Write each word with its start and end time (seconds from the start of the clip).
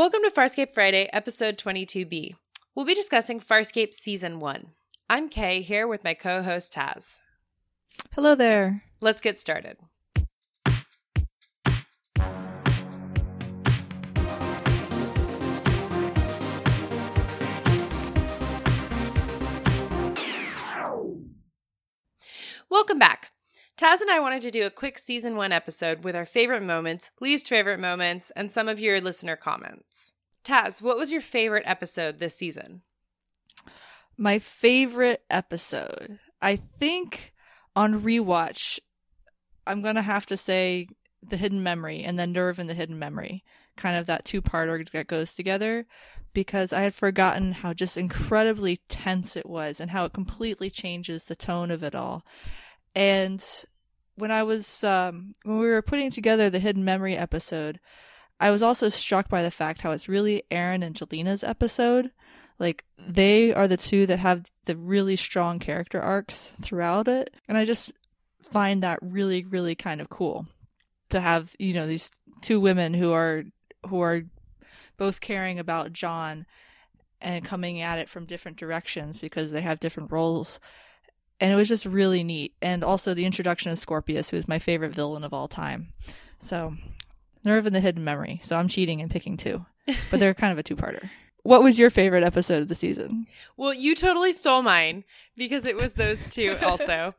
Welcome 0.00 0.22
to 0.22 0.30
Farscape 0.30 0.70
Friday, 0.70 1.10
episode 1.12 1.58
22B. 1.58 2.34
We'll 2.74 2.86
be 2.86 2.94
discussing 2.94 3.38
Farscape 3.38 3.92
Season 3.92 4.40
1. 4.40 4.68
I'm 5.10 5.28
Kay 5.28 5.60
here 5.60 5.86
with 5.86 6.04
my 6.04 6.14
co 6.14 6.42
host 6.42 6.72
Taz. 6.72 7.18
Hello 8.14 8.34
there. 8.34 8.82
Let's 9.02 9.20
get 9.20 9.38
started. 9.38 9.76
Welcome 22.70 22.98
back. 22.98 23.29
Taz 23.80 24.02
and 24.02 24.10
I 24.10 24.20
wanted 24.20 24.42
to 24.42 24.50
do 24.50 24.66
a 24.66 24.70
quick 24.70 24.98
season 24.98 25.36
one 25.36 25.52
episode 25.52 26.04
with 26.04 26.14
our 26.14 26.26
favorite 26.26 26.62
moments, 26.62 27.10
least 27.18 27.48
favorite 27.48 27.80
moments, 27.80 28.30
and 28.36 28.52
some 28.52 28.68
of 28.68 28.78
your 28.78 29.00
listener 29.00 29.36
comments. 29.36 30.12
Taz, 30.44 30.82
what 30.82 30.98
was 30.98 31.10
your 31.10 31.22
favorite 31.22 31.62
episode 31.64 32.18
this 32.18 32.36
season? 32.36 32.82
My 34.18 34.38
favorite 34.38 35.22
episode. 35.30 36.18
I 36.42 36.56
think 36.56 37.32
on 37.74 38.02
rewatch, 38.02 38.80
I'm 39.66 39.80
going 39.80 39.94
to 39.94 40.02
have 40.02 40.26
to 40.26 40.36
say 40.36 40.88
The 41.26 41.38
Hidden 41.38 41.62
Memory 41.62 42.02
and 42.02 42.18
then 42.18 42.32
Nerve 42.32 42.58
and 42.58 42.68
the 42.68 42.74
Hidden 42.74 42.98
Memory. 42.98 43.44
Kind 43.78 43.96
of 43.96 44.04
that 44.04 44.26
two 44.26 44.42
parter 44.42 44.86
that 44.90 45.06
goes 45.06 45.32
together 45.32 45.86
because 46.34 46.74
I 46.74 46.82
had 46.82 46.92
forgotten 46.92 47.52
how 47.52 47.72
just 47.72 47.96
incredibly 47.96 48.82
tense 48.90 49.38
it 49.38 49.48
was 49.48 49.80
and 49.80 49.90
how 49.90 50.04
it 50.04 50.12
completely 50.12 50.68
changes 50.68 51.24
the 51.24 51.34
tone 51.34 51.70
of 51.70 51.82
it 51.82 51.94
all. 51.94 52.26
And 52.94 53.44
when 54.16 54.30
I 54.30 54.42
was 54.42 54.84
um, 54.84 55.34
when 55.44 55.58
we 55.58 55.66
were 55.66 55.82
putting 55.82 56.10
together 56.10 56.50
the 56.50 56.58
hidden 56.58 56.84
memory 56.84 57.16
episode, 57.16 57.80
I 58.38 58.50
was 58.50 58.62
also 58.62 58.88
struck 58.88 59.28
by 59.28 59.42
the 59.42 59.50
fact 59.50 59.82
how 59.82 59.92
it's 59.92 60.08
really 60.08 60.44
Aeryn 60.50 60.84
and 60.84 60.96
Gilina's 60.96 61.44
episode. 61.44 62.10
Like 62.58 62.84
they 62.98 63.54
are 63.54 63.68
the 63.68 63.76
two 63.76 64.06
that 64.06 64.18
have 64.18 64.50
the 64.66 64.76
really 64.76 65.16
strong 65.16 65.58
character 65.58 66.00
arcs 66.00 66.50
throughout 66.60 67.08
it, 67.08 67.34
and 67.48 67.56
I 67.56 67.64
just 67.64 67.92
find 68.42 68.82
that 68.82 68.98
really, 69.00 69.44
really 69.44 69.74
kind 69.74 70.00
of 70.00 70.10
cool 70.10 70.46
to 71.10 71.20
have 71.20 71.54
you 71.58 71.74
know 71.74 71.86
these 71.86 72.10
two 72.42 72.60
women 72.60 72.94
who 72.94 73.12
are 73.12 73.44
who 73.88 74.00
are 74.00 74.22
both 74.96 75.20
caring 75.20 75.58
about 75.58 75.92
John 75.92 76.44
and 77.20 77.44
coming 77.44 77.80
at 77.80 77.98
it 77.98 78.08
from 78.08 78.26
different 78.26 78.58
directions 78.58 79.18
because 79.18 79.50
they 79.50 79.62
have 79.62 79.80
different 79.80 80.12
roles 80.12 80.60
and 81.40 81.52
it 81.52 81.56
was 81.56 81.68
just 81.68 81.86
really 81.86 82.22
neat. 82.22 82.54
And 82.60 82.84
also 82.84 83.14
the 83.14 83.24
introduction 83.24 83.72
of 83.72 83.78
Scorpius, 83.78 84.30
who 84.30 84.36
is 84.36 84.46
my 84.46 84.58
favorite 84.58 84.94
villain 84.94 85.24
of 85.24 85.32
all 85.32 85.48
time. 85.48 85.92
So, 86.38 86.74
Nerve 87.44 87.66
and 87.66 87.74
the 87.74 87.80
Hidden 87.80 88.04
Memory. 88.04 88.40
So 88.42 88.56
I'm 88.56 88.68
cheating 88.68 89.00
and 89.00 89.10
picking 89.10 89.36
two, 89.36 89.64
but 90.10 90.20
they're 90.20 90.34
kind 90.34 90.52
of 90.52 90.58
a 90.58 90.62
two-parter. 90.62 91.08
What 91.42 91.62
was 91.62 91.78
your 91.78 91.88
favorite 91.88 92.22
episode 92.22 92.60
of 92.60 92.68
the 92.68 92.74
season? 92.74 93.26
Well, 93.56 93.72
you 93.72 93.94
totally 93.94 94.30
stole 94.30 94.60
mine 94.60 95.04
because 95.38 95.64
it 95.64 95.74
was 95.74 95.94
those 95.94 96.26
two 96.26 96.54
also. 96.60 97.14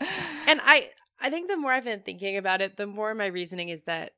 and 0.48 0.60
I 0.60 0.90
I 1.20 1.30
think 1.30 1.48
the 1.48 1.56
more 1.56 1.72
I've 1.72 1.84
been 1.84 2.00
thinking 2.00 2.36
about 2.36 2.60
it, 2.60 2.76
the 2.76 2.88
more 2.88 3.14
my 3.14 3.26
reasoning 3.26 3.68
is 3.68 3.84
that 3.84 4.14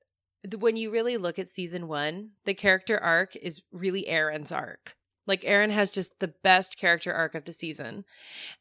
when 0.59 0.77
you 0.77 0.91
really 0.91 1.16
look 1.16 1.39
at 1.39 1.48
season 1.48 1.86
1, 1.86 2.31
the 2.47 2.55
character 2.55 2.98
arc 2.98 3.36
is 3.36 3.61
really 3.72 4.06
Aeryn's 4.09 4.53
arc. 4.53 4.97
Like 5.29 5.43
Aeryn 5.43 5.71
has 5.71 5.93
just 5.93 6.19
the 6.19 6.29
best 6.43 6.77
character 6.77 7.12
arc 7.12 7.34
of 7.34 7.45
the 7.45 7.53
season. 7.53 8.05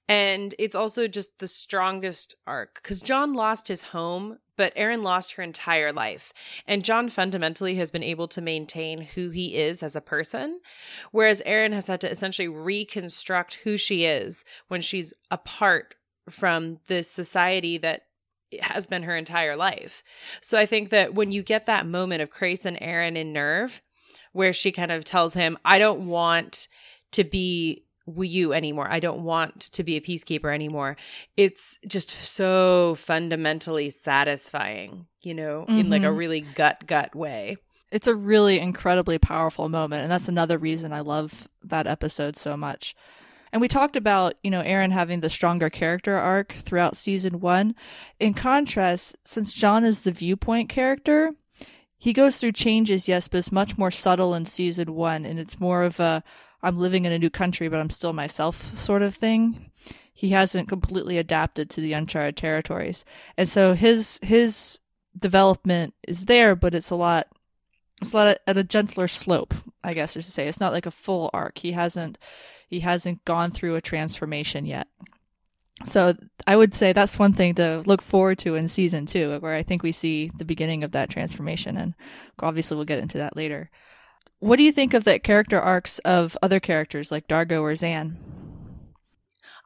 And 0.07 0.53
it's 0.59 0.75
also 0.75 1.07
just 1.07 1.39
the 1.39 1.47
strongest 1.47 2.35
arc 2.45 2.83
cuz 2.83 3.01
John 3.01 3.33
lost 3.33 3.69
his 3.69 3.81
home, 3.81 4.37
but 4.57 4.75
Aeryn 4.75 5.01
lost 5.01 5.33
her 5.33 5.43
entire 5.43 5.93
life. 5.93 6.33
And 6.67 6.83
John 6.83 7.09
fundamentally 7.09 7.75
has 7.75 7.89
been 7.89 8.03
able 8.03 8.27
to 8.27 8.41
maintain 8.41 9.01
who 9.01 9.29
he 9.29 9.55
is 9.55 9.81
as 9.81 9.95
a 9.95 10.01
person, 10.01 10.59
whereas 11.11 11.41
Aeryn 11.45 11.73
has 11.73 11.87
had 11.87 12.01
to 12.01 12.11
essentially 12.11 12.47
reconstruct 12.47 13.55
who 13.63 13.77
she 13.77 14.05
is 14.05 14.43
when 14.67 14.81
she's 14.81 15.13
apart 15.31 15.95
from 16.29 16.79
this 16.87 17.09
society 17.09 17.77
that 17.77 18.03
has 18.61 18.87
been 18.87 19.03
her 19.03 19.15
entire 19.15 19.55
life. 19.55 20.03
So 20.41 20.57
I 20.57 20.65
think 20.65 20.89
that 20.89 21.13
when 21.13 21.31
you 21.31 21.43
get 21.43 21.65
that 21.65 21.85
moment 21.85 22.21
of 22.21 22.29
Crais 22.29 22.65
and 22.65 22.77
Aeryn 22.77 23.15
in 23.15 23.33
Nerve, 23.33 23.81
where 24.37 24.53
she 24.53 24.71
kind 24.71 24.91
of 24.91 25.03
tells 25.03 25.33
him, 25.33 25.57
I 25.65 25.79
don't 25.79 26.07
want 26.07 26.67
to 27.13 27.23
be 27.23 27.83
you 28.15 28.53
anymore. 28.53 28.87
I 28.89 28.99
don't 28.99 29.23
want 29.23 29.59
to 29.59 29.83
be 29.83 29.97
a 29.97 30.01
peacekeeper 30.01 30.53
anymore. 30.53 30.95
It's 31.35 31.79
just 31.87 32.11
so 32.11 32.95
fundamentally 32.95 33.89
satisfying, 33.89 35.07
you 35.23 35.33
know, 35.33 35.65
mm-hmm. 35.67 35.79
in 35.79 35.89
like 35.89 36.03
a 36.03 36.05
mm-hmm. 36.05 36.17
really 36.17 36.41
gut 36.41 36.85
gut 36.85 37.15
way. 37.15 37.57
It's 37.91 38.07
a 38.07 38.15
really 38.15 38.59
incredibly 38.59 39.17
powerful 39.17 39.69
moment 39.69 40.03
and 40.03 40.11
that's 40.11 40.29
another 40.29 40.57
reason 40.57 40.93
I 40.93 40.99
love 40.99 41.47
that 41.63 41.87
episode 41.87 42.37
so 42.37 42.55
much. 42.55 42.95
And 43.51 43.59
we 43.59 43.67
talked 43.67 43.95
about, 43.95 44.35
you 44.43 44.51
know, 44.51 44.61
Aeryn 44.61 44.91
having 44.91 45.21
the 45.21 45.29
stronger 45.29 45.69
character 45.69 46.15
arc 46.15 46.53
throughout 46.53 46.95
season 46.95 47.39
1. 47.39 47.75
In 48.19 48.33
contrast, 48.33 49.15
since 49.23 49.53
John 49.53 49.83
is 49.83 50.03
the 50.03 50.11
viewpoint 50.11 50.69
character, 50.69 51.31
he 51.97 52.13
goes 52.13 52.37
through 52.37 52.51
changes, 52.51 53.07
yes, 53.07 53.27
but 53.27 53.39
it's 53.39 53.51
much 53.51 53.77
more 53.77 53.91
subtle 53.91 54.33
in 54.33 54.45
season 54.45 54.93
one, 54.93 55.25
and 55.25 55.39
it's 55.39 55.59
more 55.59 55.83
of 55.83 55.99
a 55.99 56.23
I'm 56.61 56.77
living 56.77 57.05
in 57.05 57.11
a 57.11 57.19
new 57.19 57.29
country, 57.29 57.69
but 57.69 57.79
I'm 57.79 57.89
still 57.89 58.13
myself 58.13 58.77
sort 58.77 59.01
of 59.01 59.15
thing. 59.15 59.71
He 60.13 60.29
hasn't 60.29 60.67
completely 60.67 61.17
adapted 61.17 61.69
to 61.71 61.81
the 61.81 61.93
uncharted 61.93 62.37
territories, 62.37 63.05
and 63.37 63.49
so 63.49 63.73
his 63.73 64.19
his 64.21 64.79
development 65.17 65.93
is 66.07 66.25
there, 66.25 66.55
but 66.55 66.75
it's 66.75 66.89
a 66.89 66.95
lot 66.95 67.27
it's 68.01 68.13
a 68.13 68.17
lot 68.17 68.37
at 68.45 68.57
a 68.57 68.63
gentler 68.63 69.07
slope, 69.07 69.53
I 69.83 69.93
guess 69.93 70.15
is 70.15 70.25
to 70.25 70.31
say. 70.31 70.47
It's 70.47 70.59
not 70.59 70.73
like 70.73 70.85
a 70.85 70.91
full 70.91 71.29
arc. 71.33 71.57
He 71.59 71.71
hasn't 71.71 72.17
he 72.67 72.81
hasn't 72.81 73.25
gone 73.25 73.51
through 73.51 73.75
a 73.75 73.81
transformation 73.81 74.65
yet. 74.65 74.87
So 75.85 76.15
I 76.47 76.55
would 76.55 76.73
say 76.73 76.91
that's 76.91 77.19
one 77.19 77.33
thing 77.33 77.53
to 77.55 77.83
look 77.85 78.01
forward 78.01 78.39
to 78.39 78.55
in 78.55 78.67
season 78.67 79.05
two, 79.05 79.37
where 79.39 79.53
I 79.53 79.63
think 79.63 79.83
we 79.83 79.91
see 79.91 80.31
the 80.37 80.45
beginning 80.45 80.83
of 80.83 80.91
that 80.93 81.09
transformation, 81.09 81.77
and 81.77 81.93
obviously 82.39 82.75
we'll 82.75 82.85
get 82.85 82.99
into 82.99 83.19
that 83.19 83.35
later. 83.35 83.69
What 84.39 84.57
do 84.57 84.63
you 84.63 84.71
think 84.71 84.93
of 84.93 85.03
the 85.03 85.19
character 85.19 85.59
arcs 85.59 85.99
of 85.99 86.37
other 86.41 86.59
characters 86.59 87.11
like 87.11 87.27
Dargo 87.27 87.61
or 87.61 87.73
Zhaan? 87.73 88.15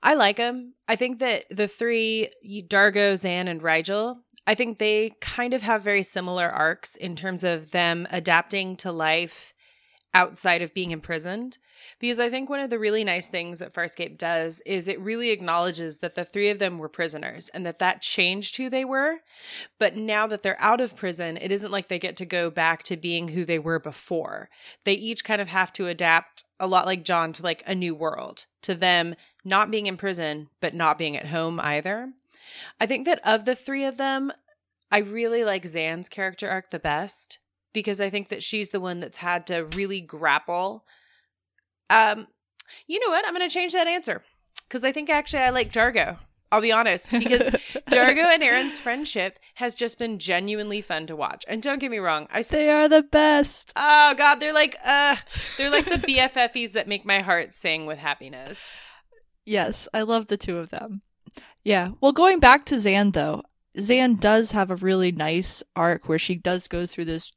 I 0.04 0.14
like 0.16 0.38
them. 0.38 0.74
I 0.88 0.96
think 0.96 1.20
that 1.20 1.46
the 1.50 1.68
three 1.68 2.30
Dargo, 2.46 3.14
Zhaan, 3.14 3.48
and 3.48 3.62
Rygel. 3.62 4.18
I 4.48 4.56
think 4.56 4.80
they 4.80 5.12
kind 5.22 5.54
of 5.54 5.62
have 5.62 5.84
very 5.84 6.04
similar 6.04 6.50
arcs 6.50 6.96
in 6.96 7.16
terms 7.16 7.44
of 7.44 7.72
them 7.72 8.08
adapting 8.12 8.76
to 8.78 8.92
life 8.92 9.54
outside 10.14 10.62
of 10.62 10.74
being 10.74 10.92
imprisoned. 10.92 11.58
Because 12.00 12.20
I 12.20 12.30
think 12.30 12.50
one 12.50 12.60
of 12.60 12.70
the 12.70 12.80
really 12.80 13.04
nice 13.04 13.28
things 13.28 13.60
that 13.60 13.74
Farscape 13.74 14.18
does 14.18 14.62
is 14.66 14.88
it 14.88 15.00
really 15.00 15.30
acknowledges 15.30 16.00
that 16.00 16.16
the 16.16 16.26
three 16.26 16.50
of 16.50 16.60
them 16.60 16.78
were 16.78 16.90
prisoners 16.90 17.50
and 17.54 17.66
that 17.66 17.80
that 17.80 18.02
changed 18.02 18.58
who 18.58 18.70
they 18.70 18.86
were. 18.86 19.18
But 19.80 19.96
now 19.96 20.28
that 20.28 20.44
they're 20.44 20.62
out 20.62 20.82
of 20.82 20.96
prison, 20.96 21.38
it 21.38 21.52
isn't 21.52 21.72
like 21.72 21.88
they 21.88 22.00
get 22.00 22.18
to 22.18 22.26
go 22.26 22.50
back 22.50 22.84
to 22.84 22.98
being 22.98 23.30
who 23.30 23.46
they 23.46 23.60
were 23.60 23.80
before. 23.80 24.50
They 24.84 24.94
each 24.94 25.24
kind 25.24 25.42
of 25.42 25.48
have 25.48 25.72
to 25.74 25.88
adapt 25.88 26.44
a 26.60 26.68
lot 26.68 26.86
like 26.86 27.04
John 27.04 27.34
to 27.34 27.44
like 27.44 27.64
a 27.66 27.76
new 27.76 27.96
world, 27.96 28.46
to 28.62 28.76
them 28.76 29.16
not 29.44 29.72
being 29.72 29.88
in 29.88 29.98
prison, 29.98 30.50
but 30.60 30.76
not 30.76 30.98
being 30.98 31.18
at 31.18 31.28
home 31.28 31.60
either. 31.60 32.14
I 32.80 32.86
think 32.86 33.06
that 33.06 33.20
of 33.26 33.46
the 33.46 33.56
three 33.56 33.86
of 33.86 33.98
them, 33.98 34.32
I 34.92 35.00
really 35.00 35.44
like 35.44 35.64
Zhaan's 35.64 36.10
character 36.10 36.50
arc 36.50 36.70
the 36.70 36.80
best 36.80 37.40
because 37.74 38.02
I 38.02 38.10
think 38.10 38.30
that 38.30 38.44
she's 38.44 38.72
the 38.72 38.80
one 38.80 39.00
that's 39.00 39.18
had 39.18 39.48
to 39.48 39.66
really 39.66 40.02
grapple. 40.02 40.86
Um, 41.92 42.28
you 42.88 43.00
know 43.00 43.10
what? 43.10 43.28
I'm 43.28 43.36
going 43.36 43.48
to 43.48 43.54
change 43.54 43.74
that 43.74 43.88
answer 43.88 44.24
because 44.68 44.84
I 44.84 44.92
think 44.92 45.10
actually 45.10 45.44
I 45.44 45.50
like 45.50 45.72
Jargo. 45.72 46.18
I'll 46.52 46.62
be 46.62 46.72
honest 46.72 47.12
because 47.12 47.42
Dargo 47.90 48.26
and 48.26 48.44
Aeryn's 48.44 48.78
friendship 48.78 49.40
has 49.56 49.74
just 49.74 49.98
been 49.98 50.20
genuinely 50.20 50.82
fun 50.82 51.08
to 51.08 51.16
watch. 51.16 51.46
And 51.48 51.62
don't 51.62 51.80
get 51.80 51.92
me 51.92 52.00
wrong, 52.00 52.28
I 52.32 52.42
they 52.42 52.70
are 52.70 52.90
the 52.90 53.04
best. 53.04 53.72
Oh 53.76 54.14
God, 54.18 54.40
they're 54.40 54.54
like 54.54 54.76
uh, 54.84 55.16
they're 55.58 55.70
like 55.70 55.86
the 55.86 55.96
BFFs 55.96 56.74
that 56.74 56.90
make 56.90 57.06
my 57.06 57.20
heart 57.20 57.54
sing 57.54 57.86
with 57.86 58.00
happiness. 58.00 58.62
Yes, 59.46 59.88
I 59.94 60.02
love 60.02 60.28
the 60.28 60.38
two 60.38 60.58
of 60.58 60.70
them. 60.70 61.02
Yeah. 61.64 61.92
Well, 62.02 62.12
going 62.12 62.40
back 62.40 62.66
to 62.66 62.76
Zhaan 62.76 63.14
though, 63.14 63.44
Zhaan 63.78 64.20
does 64.20 64.52
have 64.52 64.72
a 64.72 64.76
really 64.76 65.12
nice 65.12 65.64
arc 65.76 66.10
where 66.10 66.20
she 66.20 66.36
does 66.36 66.68
go 66.68 66.86
through 66.86 67.06
this 67.06 67.32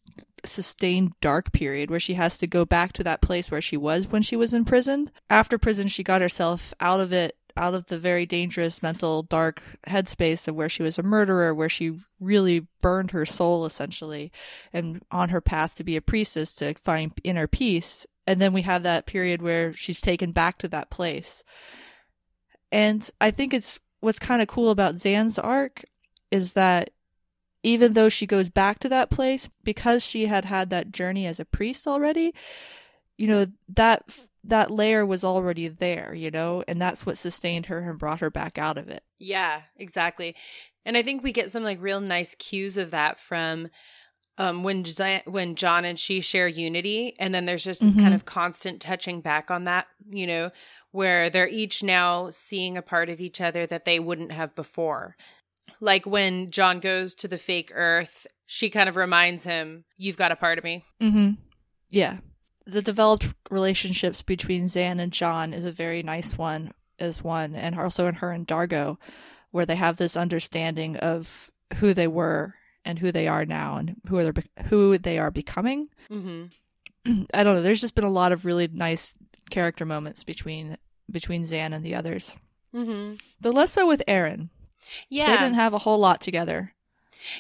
sustained 0.46 1.12
dark 1.20 1.52
period 1.52 1.91
where 1.91 2.00
she 2.00 2.14
has 2.14 2.38
to 2.38 2.46
go 2.46 2.64
back 2.64 2.93
to 2.94 3.05
that 3.05 3.20
place 3.20 3.50
where 3.50 3.61
she 3.61 3.76
was 3.76 4.08
when 4.08 4.23
she 4.23 4.37
was 4.37 4.52
in 4.52 4.64
prison. 4.64 5.11
After 5.31 5.58
prison, 5.58 5.88
she 5.88 6.02
got 6.02 6.20
herself 6.20 6.75
out 6.81 7.00
of 7.00 7.12
it, 7.12 7.37
out 7.56 7.75
of 7.75 7.87
the 7.87 7.99
very 7.99 8.26
dangerous 8.26 8.82
mental 8.82 9.23
dark 9.23 9.62
headspace 9.87 10.49
of 10.49 10.55
where 10.55 10.69
she 10.69 10.82
was 10.82 10.99
a 10.99 11.02
murderer, 11.02 11.55
where 11.55 11.69
she 11.69 11.99
really 12.20 12.67
burned 12.81 13.12
her 13.12 13.26
soul 13.26 13.64
essentially, 13.64 14.32
and 14.73 15.02
on 15.11 15.29
her 15.29 15.41
path 15.41 15.75
to 15.76 15.85
be 15.85 15.96
a 15.96 16.02
priestess 16.02 16.55
to 16.56 16.75
find 16.75 17.12
inner 17.23 17.47
peace. 17.47 18.06
And 18.26 18.40
then 18.40 18.52
we 18.52 18.62
have 18.62 18.82
that 18.82 19.06
period 19.06 19.43
where 19.43 19.73
she's 19.73 20.00
taken 20.00 20.32
back 20.32 20.58
to 20.58 20.69
that 20.69 20.90
place. 20.90 21.44
And 22.73 23.08
I 23.20 23.31
think 23.31 23.55
it's 23.55 23.79
what's 24.00 24.19
kind 24.19 24.43
of 24.43 24.49
cool 24.49 24.70
about 24.70 24.97
Zhaan's 24.97 25.38
arc 25.38 25.85
is 26.31 26.55
that 26.55 26.90
even 27.64 27.94
though 27.94 28.08
she 28.08 28.26
goes 28.26 28.49
back 28.49 28.78
to 28.81 28.88
that 28.90 29.11
place 29.11 29.49
because 29.64 30.05
she 30.05 30.26
had 30.26 30.44
had 30.44 30.70
that 30.70 30.93
journey 30.93 31.26
as 31.26 31.40
a 31.40 31.44
priest 31.44 31.88
already, 31.88 32.32
you 33.19 33.26
know, 33.26 33.46
that 33.69 34.05
that 34.44 34.70
layer 34.70 35.06
was 35.06 35.25
already 35.25 35.69
there, 35.69 36.14
you 36.14 36.31
know, 36.31 36.62
and 36.69 36.81
that's 36.81 37.06
what 37.06 37.16
sustained 37.16 37.66
her 37.66 37.78
and 37.78 37.99
brought 37.99 38.20
her 38.20 38.31
back 38.31 38.58
out 38.58 38.76
of 38.76 38.88
it. 38.88 39.02
Yeah, 39.19 39.62
exactly. 39.76 40.37
And 40.84 40.96
I 40.96 41.02
think 41.02 41.22
we 41.22 41.32
get 41.32 41.50
some 41.50 41.64
like 41.64 41.81
real 41.81 42.00
nice 42.00 42.34
cues 42.34 42.76
of 42.76 42.90
that 42.90 43.19
from 43.19 43.69
um 44.37 44.62
when 44.64 44.84
when 45.26 45.55
John 45.55 45.84
and 45.84 45.99
she 45.99 46.20
share 46.20 46.49
unity 46.49 47.14
and 47.19 47.34
then 47.34 47.46
there's 47.46 47.64
just 47.64 47.81
this 47.81 47.94
Mhm. 47.94 48.00
kind 48.02 48.14
of 48.14 48.25
constant 48.26 48.81
touching 48.82 49.20
back 49.20 49.50
on 49.50 49.64
that, 49.64 49.87
you 50.11 50.26
know, 50.26 50.50
where 50.90 51.31
they're 51.31 51.49
each 51.49 51.82
now 51.82 52.28
seeing 52.31 52.76
a 52.76 52.82
part 52.82 53.08
of 53.08 53.20
each 53.20 53.40
other 53.40 53.64
that 53.66 53.84
they 53.84 53.99
wouldn't 53.99 54.32
have 54.32 54.55
before. 54.55 55.16
Like 55.85 56.07
when 56.07 56.51
John 56.51 56.81
goes 56.81 57.15
to 57.17 57.29
the 57.29 57.37
fake 57.37 57.71
earth, 57.75 58.27
she 58.47 58.71
kind 58.71 58.89
of 58.89 58.97
reminds 58.97 59.45
him, 59.45 59.85
"You've 59.99 60.17
got 60.17 60.33
a 60.33 60.37
part 60.37 60.57
of 60.57 60.65
me." 60.65 60.83
Mm-hmm. 61.01 61.33
Yeah. 61.91 62.19
The 62.67 62.81
developed 62.81 63.29
relationships 63.51 64.23
between 64.23 64.65
Zhaan 64.65 64.99
and 64.99 65.13
John 65.13 65.53
is 65.53 65.67
a 65.67 65.71
very 65.71 66.03
nice 66.03 66.39
one 66.39 66.73
as 66.99 67.23
one, 67.23 67.55
and 67.55 67.79
also 67.79 68.07
in 68.07 68.15
her 68.17 68.33
and 68.33 68.47
Dargo, 68.47 68.97
where 69.51 69.67
they 69.67 69.77
have 69.77 69.99
this 69.99 70.17
understanding 70.17 70.97
of 70.97 71.51
who 71.77 71.93
they 71.93 72.07
were 72.09 72.55
and 72.87 72.99
who 72.99 73.13
they 73.13 73.29
are 73.29 73.45
now 73.45 73.77
and 73.77 73.97
who 74.09 74.17
are 74.19 74.33
they, 74.33 74.43
who 74.71 74.97
they 74.97 75.19
are 75.19 75.31
becoming. 75.31 75.89
Mhm. 76.11 76.51
I 77.35 77.43
don't 77.43 77.57
know. 77.57 77.63
There's 77.63 77.83
just 77.83 77.95
been 77.95 78.05
a 78.05 78.11
lot 78.11 78.33
of 78.33 78.47
really 78.47 78.69
nice 78.69 79.13
character 79.51 79.85
moments 79.85 80.25
between 80.25 80.79
between 81.11 81.45
Zhaan 81.45 81.75
and 81.75 81.85
the 81.85 81.95
others. 81.95 82.35
Mhm. 82.75 83.21
Though 83.39 83.51
less 83.51 83.73
so 83.73 83.87
with 83.87 84.03
Aeryn. 84.09 84.49
Yeah. 85.09 85.31
They 85.31 85.43
didn't 85.43 85.55
have 85.55 85.75
a 85.75 85.79
whole 85.79 85.99
lot 85.99 86.21
together. 86.21 86.73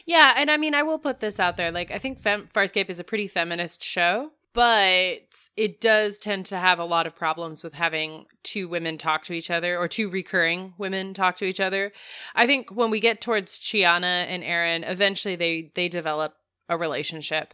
Yeah, 0.06 0.34
and 0.36 0.50
I 0.50 0.56
mean, 0.56 0.74
I 0.74 0.82
will 0.82 0.98
put 0.98 1.20
this 1.20 1.38
out 1.38 1.56
there. 1.56 1.70
Like, 1.70 1.90
I 1.90 1.98
think 1.98 2.18
Fem- 2.18 2.48
Farscape 2.54 2.88
is 2.88 3.00
a 3.00 3.04
pretty 3.04 3.28
feminist 3.28 3.82
show, 3.82 4.32
but 4.54 5.20
it 5.56 5.80
does 5.80 6.18
tend 6.18 6.46
to 6.46 6.56
have 6.56 6.78
a 6.78 6.84
lot 6.84 7.06
of 7.06 7.14
problems 7.14 7.62
with 7.62 7.74
having 7.74 8.24
two 8.42 8.66
women 8.68 8.96
talk 8.96 9.24
to 9.24 9.32
each 9.34 9.50
other 9.50 9.76
or 9.76 9.88
two 9.88 10.08
recurring 10.08 10.74
women 10.78 11.12
talk 11.12 11.36
to 11.36 11.44
each 11.44 11.60
other. 11.60 11.92
I 12.34 12.46
think 12.46 12.70
when 12.70 12.90
we 12.90 13.00
get 13.00 13.20
towards 13.20 13.58
Chiana 13.58 14.24
and 14.26 14.42
Aeryn, 14.42 14.88
eventually 14.88 15.36
they 15.36 15.68
they 15.74 15.88
develop 15.88 16.34
a 16.68 16.78
relationship, 16.78 17.52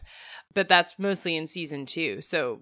but 0.53 0.69
that's 0.69 0.97
mostly 0.97 1.35
in 1.35 1.47
season 1.47 1.85
two. 1.85 2.21
So. 2.21 2.61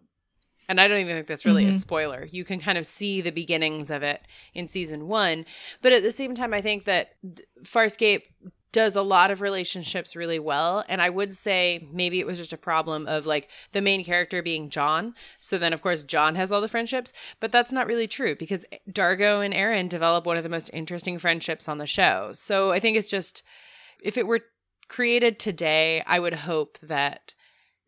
And 0.69 0.80
I 0.80 0.88
don't 0.88 1.00
even 1.00 1.16
think 1.16 1.27
that's 1.27 1.45
really 1.45 1.66
a 1.66 1.69
Mhm. 1.69 1.74
spoiler. 1.74 2.30
You 2.31 2.45
can 2.45 2.60
kind 2.62 2.77
of 2.77 2.86
see 2.86 3.19
the 3.21 3.31
beginnings 3.31 3.89
of 3.89 4.04
it 4.04 4.21
in 4.54 4.68
season 4.68 5.07
one. 5.07 5.45
But 5.81 5.92
at 5.94 6.04
the 6.04 6.12
same 6.12 6.36
time, 6.36 6.54
I 6.54 6.62
think 6.62 6.83
that 6.86 7.16
Farscape 7.63 8.27
does 8.71 8.95
a 8.95 9.01
lot 9.01 9.31
of 9.31 9.42
relationships 9.42 10.16
really 10.16 10.38
well 10.38 10.83
and 10.88 11.01
i 11.01 11.10
would 11.10 11.33
say 11.33 11.88
maybe 11.92 12.19
it 12.19 12.27
was 12.27 12.38
just 12.38 12.54
a 12.54 12.57
problem 12.57 13.07
of 13.07 13.25
like 13.25 13.50
the 13.71 13.81
main 13.81 14.06
character 14.06 14.44
being 14.44 14.69
john 14.69 15.16
so 15.39 15.57
then 15.57 15.74
of 15.74 15.81
course 15.81 16.04
john 16.04 16.36
has 16.36 16.51
all 16.51 16.62
the 16.62 16.68
friendships 16.68 17.12
but 17.39 17.51
that's 17.51 17.71
not 17.71 17.88
really 17.88 18.07
true 18.07 18.36
because 18.36 18.68
dargo 18.92 19.44
and 19.44 19.56
aeryn 19.56 19.89
develop 19.89 20.24
one 20.24 20.38
of 20.38 20.44
the 20.44 20.50
most 20.50 20.69
interesting 20.71 21.18
friendships 21.18 21.68
on 21.68 21.80
the 21.80 21.88
show 21.88 22.30
so 22.31 22.71
i 22.71 22.80
think 22.80 22.95
it's 22.95 23.10
just 23.10 23.42
if 24.04 24.19
it 24.19 24.27
were 24.27 24.42
created 24.88 25.39
today 25.39 26.04
i 26.06 26.19
would 26.19 26.36
hope 26.36 26.77
that 26.83 27.33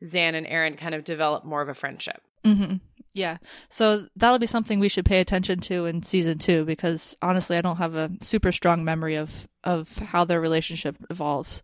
zhaan 0.03 0.33
and 0.33 0.47
aeryn 0.47 0.75
kind 0.75 0.95
of 0.95 1.03
develop 1.03 1.45
more 1.45 1.61
of 1.61 1.69
a 1.69 1.75
friendship 1.75 2.23
hmm 2.43 2.75
Yeah. 3.13 3.37
So 3.69 4.07
that'll 4.15 4.39
be 4.39 4.47
something 4.47 4.79
we 4.79 4.89
should 4.89 5.05
pay 5.05 5.19
attention 5.19 5.59
to 5.61 5.85
in 5.85 6.03
season 6.03 6.37
two 6.37 6.65
because 6.65 7.15
honestly, 7.21 7.57
I 7.57 7.61
don't 7.61 7.77
have 7.77 7.95
a 7.95 8.11
super 8.21 8.51
strong 8.51 8.83
memory 8.83 9.15
of 9.15 9.47
of 9.63 9.97
how 9.97 10.25
their 10.25 10.41
relationship 10.41 10.95
evolves, 11.09 11.61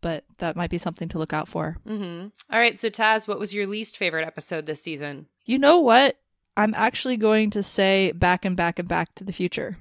but 0.00 0.24
that 0.38 0.56
might 0.56 0.70
be 0.70 0.78
something 0.78 1.08
to 1.10 1.18
look 1.18 1.32
out 1.32 1.48
for. 1.48 1.76
mm-hmm. 1.86 2.28
all 2.52 2.58
right 2.60 2.78
so 2.78 2.88
taz 2.90 3.28
what 3.28 3.38
was 3.38 3.54
your 3.54 3.66
least 3.66 3.96
favorite 3.96 4.26
episode 4.26 4.66
this 4.66 4.82
season 4.82 5.26
You 5.44 5.58
know 5.58 5.78
what? 5.80 6.16
I'm 6.56 6.74
actually 6.74 7.16
going 7.18 7.50
to 7.50 7.62
say 7.62 8.12
back 8.12 8.44
and 8.44 8.56
back 8.56 8.78
and 8.78 8.88
back 8.88 9.14
to 9.16 9.24
the 9.24 9.32
future. 9.32 9.76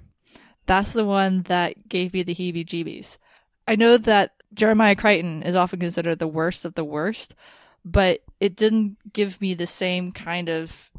That's 0.67 0.91
the 0.93 1.05
one 1.05 1.43
that 1.43 1.87
gave 1.87 2.13
me 2.13 2.21
the 2.23 2.35
heebie 2.35 2.65
jeebies. 2.65 3.17
I 3.67 3.75
know 3.75 3.97
that 3.97 4.31
Jeremiah 4.53 4.95
Crichton 4.95 5.41
is 5.43 5.55
often 5.55 5.79
considered 5.79 6.19
the 6.19 6.27
worst 6.27 6.65
of 6.65 6.75
the 6.75 6.83
worst, 6.83 7.33
but 7.85 8.21
it 8.39 8.55
didn't 8.55 8.97
give 9.13 9.39
me 9.39 9.53
the 9.53 9.67
same 9.67 10.11
kind 10.11 10.49
of 10.49 10.91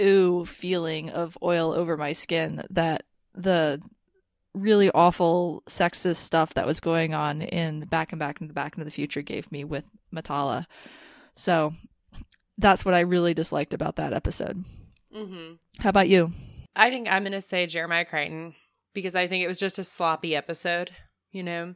ooh 0.00 0.44
feeling 0.44 1.10
of 1.10 1.38
oil 1.42 1.72
over 1.72 1.96
my 1.96 2.12
skin 2.12 2.64
that 2.70 3.04
the 3.34 3.80
really 4.54 4.90
awful 4.92 5.62
sexist 5.66 6.16
stuff 6.16 6.54
that 6.54 6.66
was 6.66 6.80
going 6.80 7.12
on 7.12 7.42
in 7.42 7.80
Back 7.80 8.12
and 8.12 8.18
Back 8.18 8.40
and 8.40 8.52
Back 8.54 8.74
into 8.74 8.84
the 8.84 8.90
Future 8.90 9.22
gave 9.22 9.50
me 9.52 9.64
with 9.64 9.90
Matala. 10.14 10.66
So 11.34 11.74
that's 12.56 12.84
what 12.84 12.94
I 12.94 13.00
really 13.00 13.34
disliked 13.34 13.74
about 13.74 13.96
that 13.96 14.12
episode. 14.12 14.64
mm-hmm. 15.14 15.54
How 15.80 15.88
about 15.90 16.08
you? 16.08 16.32
I 16.76 16.90
think 16.90 17.08
I'm 17.08 17.22
going 17.22 17.32
to 17.32 17.40
say 17.40 17.66
Jeremiah 17.66 18.04
Crichton 18.04 18.54
because 18.94 19.14
I 19.14 19.26
think 19.26 19.44
it 19.44 19.48
was 19.48 19.58
just 19.58 19.78
a 19.78 19.84
sloppy 19.84 20.34
episode, 20.34 20.90
you 21.32 21.42
know? 21.42 21.74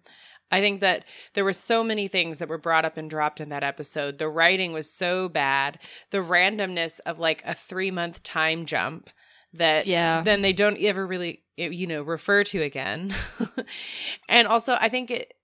I 0.51 0.61
think 0.61 0.81
that 0.81 1.05
there 1.35 1.45
were 1.45 1.53
so 1.53 1.85
many 1.85 2.09
things 2.09 2.39
that 2.39 2.49
were 2.49 2.59
brought 2.59 2.85
up 2.85 2.97
and 2.97 3.11
dropped 3.11 3.41
in 3.41 3.51
that 3.51 3.63
episode. 3.63 4.19
The 4.19 4.29
writing 4.29 4.73
was 4.73 4.91
so 4.91 5.29
bad. 5.29 5.79
The 6.11 6.19
randomness 6.19 7.01
of 7.05 7.19
like 7.19 7.43
a 7.45 7.55
three 7.55 7.91
month 7.91 8.23
time 8.23 8.65
jump 8.65 9.11
that 9.53 9.87
Yeah. 9.87 10.21
then 10.23 10.43
they 10.43 10.53
don't 10.53 10.79
ever 10.83 11.07
really, 11.07 11.43
you 11.57 11.87
know, 11.87 12.03
refer 12.03 12.45
to 12.45 12.63
again. 12.63 13.15
and 14.29 14.47
also, 14.49 14.77
I 14.81 14.89
think 14.89 15.11
it, 15.11 15.35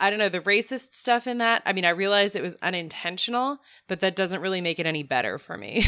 I 0.00 0.10
don't 0.10 0.18
know, 0.18 0.28
the 0.28 0.40
racist 0.40 0.94
stuff 0.94 1.26
in 1.26 1.38
that. 1.38 1.62
I 1.64 1.72
mean, 1.72 1.84
I 1.84 1.90
realized 1.90 2.34
it 2.36 2.42
was 2.42 2.56
unintentional, 2.62 3.58
but 3.86 4.00
that 4.00 4.16
doesn't 4.16 4.40
really 4.40 4.60
make 4.60 4.78
it 4.78 4.86
any 4.86 5.02
better 5.02 5.38
for 5.38 5.56
me. 5.56 5.86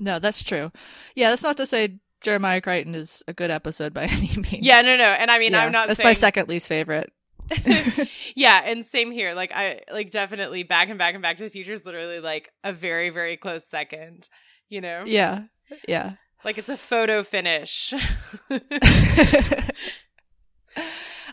No, 0.00 0.18
that's 0.20 0.44
true. 0.44 0.70
Yeah, 1.16 1.30
that's 1.30 1.42
not 1.42 1.56
to 1.56 1.66
say 1.66 1.98
Jeremiah 2.20 2.60
Crichton 2.60 2.94
is 2.94 3.22
a 3.26 3.32
good 3.32 3.50
episode 3.50 3.92
by 3.92 4.04
any 4.06 4.28
means. 4.36 4.64
yeah, 4.64 4.80
no, 4.82 4.96
no. 4.96 5.02
And 5.04 5.28
I 5.28 5.40
mean, 5.40 5.52
Yeah, 5.52 5.64
I'm 5.64 5.72
not 5.72 5.88
That's 5.88 5.98
saying 5.98 6.06
my 6.08 6.12
second 6.12 6.48
least 6.48 6.68
favorite. 6.68 7.12
yeah, 8.34 8.62
and 8.64 8.84
same 8.84 9.10
here. 9.10 9.34
Like 9.34 9.52
I 9.54 9.80
like 9.92 10.10
definitely 10.10 10.62
back 10.62 10.88
and 10.88 10.98
back 10.98 11.14
and 11.14 11.22
back 11.22 11.36
to 11.38 11.44
the 11.44 11.50
future 11.50 11.72
is 11.72 11.86
literally 11.86 12.20
like 12.20 12.52
a 12.64 12.72
very, 12.72 13.10
very 13.10 13.36
close 13.36 13.66
second. 13.66 14.28
You 14.68 14.80
know? 14.80 15.04
Yeah. 15.06 15.42
Yeah. 15.86 16.14
Like 16.44 16.58
it's 16.58 16.70
a 16.70 16.76
photo 16.76 17.22
finish. 17.22 17.92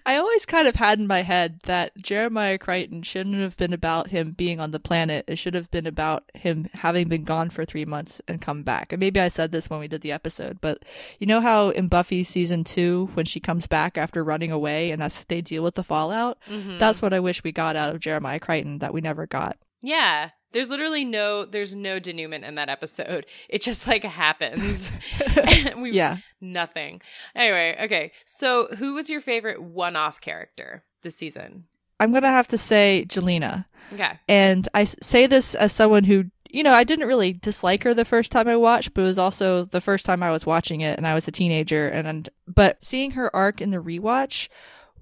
I 0.07 0.17
always 0.17 0.45
kind 0.45 0.67
of 0.67 0.75
had 0.75 0.99
in 0.99 1.07
my 1.07 1.23
head 1.23 1.61
that 1.63 1.97
Jeremiah 1.97 2.57
Crichton 2.59 3.01
shouldn't 3.01 3.37
have 3.39 3.57
been 3.57 3.73
about 3.73 4.09
him 4.09 4.33
being 4.37 4.59
on 4.59 4.69
the 4.71 4.79
planet. 4.79 5.25
It 5.27 5.37
should 5.37 5.55
have 5.55 5.71
been 5.71 5.87
about 5.87 6.25
him 6.35 6.69
having 6.73 7.07
been 7.07 7.23
gone 7.23 7.49
for 7.49 7.65
three 7.65 7.85
months 7.85 8.21
and 8.27 8.39
come 8.41 8.61
back. 8.61 8.93
And 8.93 8.99
maybe 8.99 9.19
I 9.19 9.29
said 9.29 9.51
this 9.51 9.67
when 9.69 9.79
we 9.79 9.87
did 9.87 10.01
the 10.01 10.11
episode, 10.11 10.59
but 10.61 10.83
you 11.19 11.25
know 11.25 11.41
how 11.41 11.69
in 11.69 11.87
Buffy 11.87 12.23
season 12.23 12.63
two, 12.63 13.09
when 13.15 13.25
she 13.25 13.39
comes 13.39 13.65
back 13.65 13.97
after 13.97 14.23
running 14.23 14.51
away 14.51 14.91
and 14.91 15.01
that's 15.01 15.23
they 15.25 15.41
deal 15.41 15.63
with 15.63 15.73
the 15.75 15.83
fallout? 15.83 16.37
Mhm. 16.47 16.77
That's 16.77 17.01
what 17.01 17.13
I 17.13 17.19
wish 17.19 17.43
we 17.43 17.51
got 17.51 17.75
out 17.75 17.93
of 17.95 17.99
Jeremiah 17.99 18.39
Crichton 18.39 18.79
that 18.79 18.93
we 18.93 19.01
never 19.01 19.25
got. 19.25 19.57
yeah. 19.81 20.29
There's 20.55 20.69
literally 20.69 21.03
no 21.03 21.43
there's 21.43 21.75
no 21.75 21.99
denouement 21.99 22.45
in 22.45 22.55
that 22.55 22.69
episode. 22.69 23.25
It 23.49 23.61
just 23.61 23.87
like 23.87 24.03
happens. 24.03 24.91
we 25.77 25.91
yeah. 25.91 26.17
nothing. 26.39 27.01
Anyway, 27.35 27.77
okay. 27.83 28.11
So 28.23 28.67
who 28.77 28.93
was 28.93 29.09
your 29.09 29.19
favorite 29.19 29.61
one 29.61 29.97
off 29.97 30.21
character 30.21 30.83
this 31.01 31.15
season? 31.15 31.65
I'm 31.99 32.11
going 32.11 32.23
to 32.23 32.29
have 32.29 32.47
to 32.49 32.57
say 32.57 33.05
Gilina. 33.07 33.65
Okay. 33.93 34.19
And 34.29 34.67
I 34.73 34.85
say 34.85 35.27
this 35.27 35.55
as 35.55 35.73
someone 35.73 36.05
who, 36.05 36.25
you 36.49 36.63
know, 36.63 36.73
I 36.73 36.85
didn't 36.85 37.07
really 37.07 37.33
dislike 37.33 37.83
her 37.83 37.93
the 37.93 38.05
first 38.05 38.31
time 38.31 38.47
I 38.47 38.55
watched, 38.55 38.93
but 38.93 39.01
it 39.01 39.07
was 39.07 39.19
also 39.19 39.65
the 39.65 39.81
first 39.81 40.05
time 40.05 40.23
I 40.23 40.31
was 40.31 40.45
watching 40.45 40.81
it 40.81 40.97
and 40.97 41.05
I 41.05 41.13
was 41.13 41.27
a 41.27 41.31
teenager. 41.31 41.87
And, 41.87 42.07
and 42.07 42.29
but 42.47 42.83
seeing 42.83 43.11
her 43.11 43.33
arc 43.35 43.59
in 43.59 43.71
the 43.71 43.83
rewatch 43.83 44.47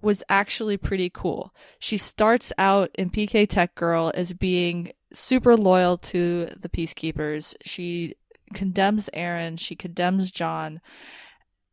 was 0.03 0.21
actually 0.27 0.77
pretty 0.77 1.09
cool. 1.09 1.53
She 1.79 1.97
starts 1.97 2.51
out 2.57 2.91
in 2.95 3.09
PK 3.09 3.47
Tech 3.47 3.73
Girl 3.73 4.11
as 4.13 4.33
being 4.33 4.91
super 5.13 5.55
loyal 5.55 5.97
to 5.97 6.49
the 6.59 6.69
peacekeepers. 6.69 7.55
She 7.63 8.15
condemns 8.53 9.09
Aeryn, 9.13 9.59
she 9.59 9.75
condemns 9.75 10.31
John, 10.31 10.81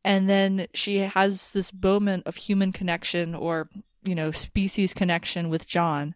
and 0.05 0.29
then 0.29 0.67
she 0.73 0.99
has 0.99 1.53
this 1.53 1.73
moment 1.73 2.27
of 2.27 2.37
human 2.37 2.73
connection 2.73 3.35
or, 3.35 3.69
you 4.05 4.15
know, 4.15 4.31
species 4.31 4.95
connection 4.95 5.51
with 5.51 5.67
John 5.67 6.15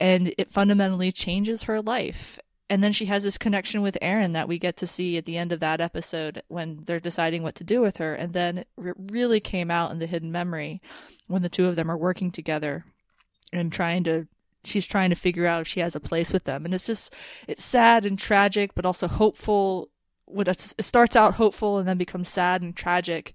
and 0.00 0.32
it 0.38 0.50
fundamentally 0.50 1.12
changes 1.12 1.64
her 1.64 1.82
life. 1.82 2.38
And 2.70 2.82
then 2.82 2.92
she 2.92 3.06
has 3.06 3.24
this 3.24 3.36
connection 3.36 3.82
with 3.82 3.98
Aeryn 4.00 4.32
that 4.32 4.48
we 4.48 4.58
get 4.58 4.76
to 4.78 4.86
see 4.86 5.16
at 5.16 5.26
the 5.26 5.36
end 5.36 5.52
of 5.52 5.60
that 5.60 5.80
episode 5.80 6.42
when 6.48 6.84
they're 6.86 7.00
deciding 7.00 7.42
what 7.42 7.56
to 7.56 7.64
do 7.64 7.80
with 7.80 7.98
her. 7.98 8.14
And 8.14 8.32
then 8.32 8.58
it 8.58 8.66
really 8.78 9.40
came 9.40 9.70
out 9.70 9.90
in 9.90 9.98
the 9.98 10.06
hidden 10.06 10.32
memory 10.32 10.80
when 11.26 11.42
the 11.42 11.48
two 11.48 11.66
of 11.66 11.76
them 11.76 11.90
are 11.90 11.98
working 11.98 12.30
together 12.30 12.84
and 13.52 13.72
trying 13.72 14.04
to 14.04 14.28
she's 14.64 14.86
trying 14.86 15.10
to 15.10 15.16
figure 15.16 15.46
out 15.46 15.62
if 15.62 15.68
she 15.68 15.80
has 15.80 15.96
a 15.96 16.00
place 16.00 16.32
with 16.32 16.44
them. 16.44 16.64
And 16.64 16.74
it's 16.74 16.86
just 16.86 17.14
it's 17.48 17.64
sad 17.64 18.04
and 18.04 18.18
tragic 18.18 18.74
but 18.74 18.84
also 18.86 19.08
hopeful 19.08 19.90
when 20.26 20.46
it 20.48 20.60
starts 20.80 21.16
out 21.16 21.34
hopeful 21.34 21.78
and 21.78 21.88
then 21.88 21.98
becomes 21.98 22.28
sad 22.28 22.62
and 22.62 22.76
tragic. 22.76 23.34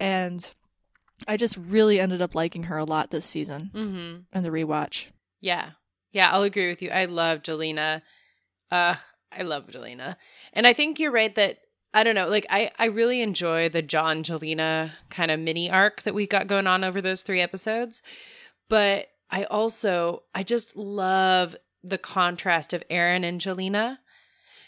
And 0.00 0.52
I 1.28 1.36
just 1.36 1.56
really 1.56 2.00
ended 2.00 2.20
up 2.20 2.34
liking 2.34 2.64
her 2.64 2.76
a 2.78 2.84
lot 2.84 3.10
this 3.10 3.26
season 3.26 3.70
Mm-hmm. 3.74 4.36
in 4.36 4.42
the 4.42 4.50
rewatch. 4.50 5.06
Yeah. 5.40 5.70
Yeah, 6.12 6.30
I'll 6.32 6.42
agree 6.42 6.68
with 6.68 6.80
you. 6.82 6.90
I 6.90 7.04
love 7.06 7.42
Gilina. 7.42 8.02
Uh, 8.70 8.94
I 9.32 9.42
love 9.42 9.66
Gilina. 9.68 10.16
And 10.52 10.66
I 10.66 10.72
think 10.72 10.98
you're 10.98 11.10
right 11.12 11.34
that 11.34 11.58
I 11.92 12.02
don't 12.02 12.16
know, 12.16 12.28
like 12.28 12.46
I 12.50 12.72
I 12.78 12.86
really 12.86 13.20
enjoy 13.20 13.68
the 13.68 13.82
John 13.82 14.24
Gilina 14.24 14.92
kind 15.10 15.30
of 15.30 15.38
mini 15.38 15.70
arc 15.70 16.02
that 16.02 16.14
we 16.14 16.26
got 16.26 16.48
going 16.48 16.66
on 16.66 16.82
over 16.82 17.00
those 17.00 17.22
3 17.22 17.40
episodes. 17.40 18.02
But 18.68 19.06
I 19.34 19.44
also 19.44 20.22
I 20.34 20.44
just 20.44 20.76
love 20.76 21.56
the 21.82 21.98
contrast 21.98 22.72
of 22.72 22.84
Aeryn 22.88 23.24
and 23.24 23.40
Gilina. 23.40 23.98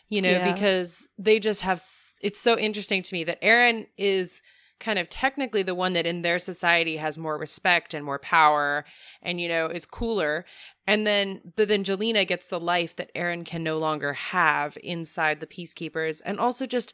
You 0.09 0.23
know, 0.23 0.33
Yeah. 0.33 0.53
because 0.53 1.09
they 1.19 1.39
just 1.41 1.63
have 1.63 1.81
it's 2.21 2.39
so 2.39 2.59
interesting 2.59 3.03
to 3.03 3.15
me 3.15 3.25
that 3.25 3.41
Aeryn 3.43 3.87
is 3.97 4.43
kind 4.79 4.99
of 4.99 5.09
technically 5.09 5.63
the 5.63 5.75
one 5.75 5.95
that 5.95 6.07
in 6.07 6.23
their 6.23 6.39
society 6.39 6.97
has 6.97 7.17
more 7.17 7.39
respect 7.39 7.95
and 7.95 8.05
more 8.05 8.19
power 8.19 8.85
and 9.23 9.41
you 9.41 9.49
know 9.49 9.67
is 9.69 9.87
cooler 9.87 10.45
and 10.87 11.07
then 11.07 11.41
but 11.57 11.69
then 11.69 11.83
Gilina 11.83 12.27
gets 12.27 12.49
the 12.49 12.61
life 12.61 12.95
that 12.97 13.15
Aeryn 13.15 13.45
can 13.45 13.63
no 13.63 13.79
longer 13.79 14.13
have 14.13 14.77
inside 14.83 15.41
the 15.41 15.47
peacekeepers 15.47 16.21
and 16.27 16.39
also 16.39 16.67
just 16.67 16.93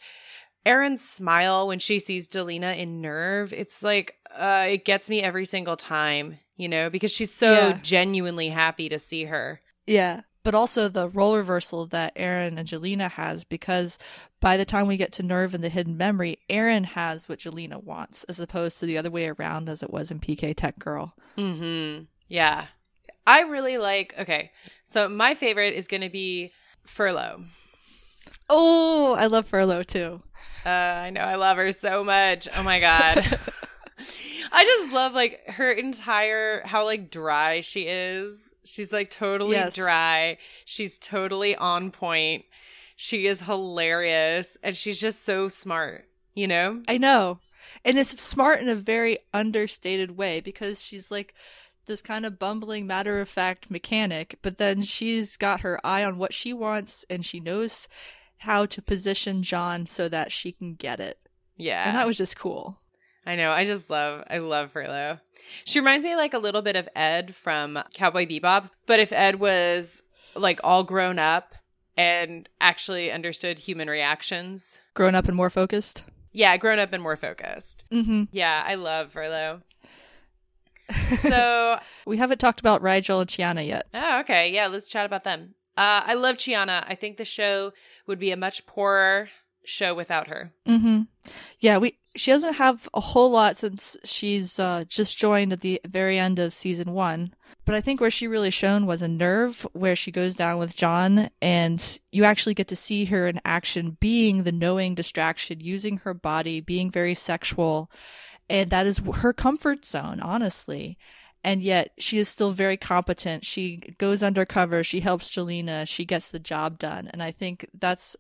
Aeryn's 0.65 1.07
smile 1.07 1.67
when 1.67 1.81
she 1.81 1.99
sees 1.99 2.29
Gilina 2.29 2.77
in 2.77 3.01
Nerve 3.01 3.53
it's 3.53 3.83
like 3.83 4.15
uh 4.33 4.67
it 4.69 4.85
gets 4.85 5.11
me 5.11 5.21
every 5.21 5.45
single 5.45 5.77
time 5.77 6.39
you 6.63 6.69
know 6.69 6.89
because 6.89 7.11
she's 7.11 7.33
so 7.33 7.53
Yeah. 7.53 7.79
genuinely 7.83 8.49
happy 8.49 8.89
to 8.89 8.99
see 8.99 9.25
her 9.25 9.61
Yeah. 9.87 10.23
But 10.45 10.57
also 10.57 10.89
the 10.89 11.09
role 11.09 11.37
reversal 11.37 11.87
that 11.87 12.17
Aeryn 12.17 12.59
and 12.59 12.67
Gilina 12.69 13.09
has 13.11 13.45
because 13.45 13.97
by 14.41 14.57
the 14.57 14.65
time 14.65 14.89
we 14.89 14.97
get 14.97 15.13
to 15.13 15.23
Nerve 15.23 15.55
and 15.55 15.63
the 15.63 15.69
Hidden 15.69 15.97
Memory, 15.97 16.39
Aeryn 16.51 16.85
has 16.85 17.29
what 17.29 17.39
Gilina 17.39 17.81
wants 17.81 18.25
as 18.25 18.41
opposed 18.41 18.81
to 18.81 18.87
the 18.87 18.99
other 18.99 19.11
way 19.11 19.29
around 19.29 19.69
as 19.69 19.85
it 19.85 19.91
was 19.93 20.11
in 20.11 20.19
PK 20.19 20.53
Tech 20.57 20.79
Girl. 20.81 21.15
Mm-hmm. 21.39 22.05
yeah 22.29 22.67
I 23.27 23.43
really 23.43 23.79
like 23.79 24.15
okay 24.19 24.51
so 24.85 25.09
my 25.09 25.35
favorite 25.35 25.75
is 25.75 25.87
going 25.87 26.01
to 26.03 26.09
be 26.11 26.51
Furlow 26.87 27.45
Oh, 28.51 29.15
I 29.15 29.27
love 29.27 29.49
Furlow 29.51 29.87
too. 29.87 30.23
Uh, 30.67 30.69
I 30.69 31.11
know 31.11 31.23
I 31.23 31.37
love 31.37 31.57
her 31.57 31.73
so 31.73 32.05
much. 32.05 32.49
Oh 32.57 32.63
my 32.63 32.81
god. 32.81 33.39
I 34.53 34.65
just 34.65 34.93
love 34.93 35.13
like 35.15 35.49
her 35.51 35.71
entire 35.71 36.63
how 36.67 36.85
like 36.85 37.11
dry 37.11 37.61
she 37.61 37.83
is. 37.89 38.51
She's 38.65 38.93
like 38.93 39.11
totally 39.11 39.57
Yes. 39.57 39.75
dry. 39.75 40.39
She's 40.65 40.99
totally 40.99 41.57
on 41.57 41.91
point. 41.91 42.45
She 42.97 43.27
is 43.27 43.41
hilarious 43.43 44.57
and 44.63 44.77
she's 44.77 45.01
just 45.01 45.25
so 45.25 45.49
smart, 45.49 46.07
you 46.35 46.47
know? 46.47 46.83
I 46.87 46.99
know. 46.99 47.41
And 47.85 47.99
it's 47.99 48.21
smart 48.23 48.61
in 48.61 48.69
a 48.69 48.75
very 48.77 49.19
understated 49.35 50.13
way 50.17 50.41
because 50.41 50.83
she's 50.83 51.11
like 51.11 51.35
this 51.87 52.01
kind 52.03 52.25
of 52.25 52.39
bumbling, 52.39 52.87
matter 52.87 53.21
of 53.21 53.29
fact 53.29 53.71
mechanic, 53.71 54.39
but 54.43 54.59
then 54.59 54.83
she's 54.83 55.37
got 55.37 55.61
her 55.63 55.85
eye 55.85 56.05
on 56.05 56.17
what 56.19 56.33
she 56.33 56.53
wants 56.53 57.05
and 57.11 57.27
she 57.27 57.41
knows 57.41 57.89
how 58.39 58.67
to 58.67 58.81
position 58.83 59.43
John 59.43 59.89
so 59.89 60.09
that 60.09 60.31
she 60.31 60.53
can 60.53 60.75
get 60.75 61.01
it. 61.01 61.19
Yeah. 61.57 61.87
And 61.89 61.97
that 61.97 62.07
was 62.07 62.17
just 62.17 62.37
cool. 62.37 62.79
I 63.27 63.37
know. 63.37 63.51
I 63.51 63.65
just 63.65 63.89
love 63.91 64.25
I 64.29 64.39
love 64.39 64.73
Furlow. 64.73 65.21
She 65.65 65.79
reminds 65.79 66.05
me 66.05 66.17
like 66.17 66.35
a 66.35 66.39
little 66.39 66.63
bit 66.63 66.77
of 66.77 66.89
Ed 66.97 67.35
from 67.35 67.79
Cowboy 67.95 68.27
Bebop, 68.27 68.71
but 68.87 69.01
if 69.01 69.13
Ed 69.13 69.37
was 69.39 70.03
like 70.35 70.61
all 70.65 70.83
grown 70.83 71.19
up 71.19 71.55
and 71.97 72.49
actually 72.61 73.13
understood 73.13 73.59
human 73.59 73.89
reactions. 73.89 74.81
Grown 74.95 75.15
up 75.15 75.27
and 75.29 75.37
more 75.37 75.51
focused. 75.51 76.05
Yeah, 76.33 76.57
grown 76.57 76.79
up 76.79 76.93
and 76.95 77.03
more 77.03 77.17
focused. 77.17 77.85
Mm-hmm. 77.91 78.25
Yeah, 78.33 78.65
I 78.67 78.77
love 78.77 79.13
Furlow. 79.13 79.63
So, 81.21 81.79
We 82.07 82.19
haven't 82.19 82.39
talked 82.39 82.61
about 82.61 82.83
Rygel 82.83 83.21
and 83.21 83.29
Chiana 83.31 83.67
yet. 83.67 83.87
oh, 83.95 84.21
okay. 84.21 84.53
Yeah, 84.53 84.67
let's 84.67 84.91
chat 84.91 85.07
about 85.07 85.25
them. 85.25 85.55
Uh, 85.77 86.03
I 86.05 86.15
love 86.15 86.37
Chiana. 86.37 86.85
I 86.87 86.95
think 86.95 87.17
the 87.17 87.25
show 87.25 87.73
would 88.07 88.19
be 88.19 88.31
a 88.31 88.37
much 88.37 88.67
poorer 88.67 89.29
show 89.65 89.95
without 89.95 90.29
her. 90.29 90.53
Mm-hmm. 90.67 91.03
Yeah, 91.61 91.79
we 91.79 91.97
she 92.15 92.31
doesn't 92.31 92.55
have 92.55 92.89
a 92.93 93.01
whole 93.01 93.31
lot 93.31 93.57
since 93.57 93.97
she's 94.05 94.59
uh, 94.59 94.85
just 94.89 95.17
joined 95.17 95.53
at 95.53 95.61
the 95.61 95.81
very 95.87 96.19
end 96.19 96.39
of 96.39 96.53
season 96.53 96.93
one. 96.93 97.35
But 97.65 97.75
I 97.75 97.81
think 97.81 98.01
where 98.01 98.11
she 98.11 98.27
really 98.27 98.51
shone 98.51 98.87
was 98.87 99.03
in 99.03 99.17
Nerve, 99.17 99.67
where 99.73 99.97
she 99.97 100.11
goes 100.11 100.35
down 100.35 100.59
with 100.59 100.77
John, 100.77 101.31
and 101.41 102.01
you 102.11 102.25
actually 102.25 102.55
get 102.55 102.69
to 102.69 102.77
see 102.77 103.05
her 103.07 103.29
in 103.29 103.41
action, 103.45 103.97
being 104.01 104.43
the 104.43 104.53
knowing 104.53 104.95
distraction, 104.95 105.61
using 105.61 105.99
her 105.99 106.13
body, 106.13 106.61
being 106.61 106.91
very 106.91 107.15
sexual, 107.15 107.91
and 108.51 108.71
that 108.71 108.87
is 108.87 109.01
her 109.15 109.33
comfort 109.33 109.87
zone, 109.87 110.21
honestly. 110.21 110.99
And 111.45 111.63
yet 111.63 111.93
she 111.99 112.19
is 112.19 112.29
still 112.29 112.53
very 112.53 112.77
competent. 112.77 113.45
She 113.45 113.79
goes 113.99 114.23
undercover. 114.23 114.85
She 114.85 115.01
helps 115.01 115.29
Gilina. 115.31 115.89
She 115.89 116.05
gets 116.05 116.29
the 116.29 116.39
job 116.39 116.79
done, 116.79 117.09
and 117.09 117.23
I 117.23 117.33
think 117.33 117.69
that's 117.79 118.17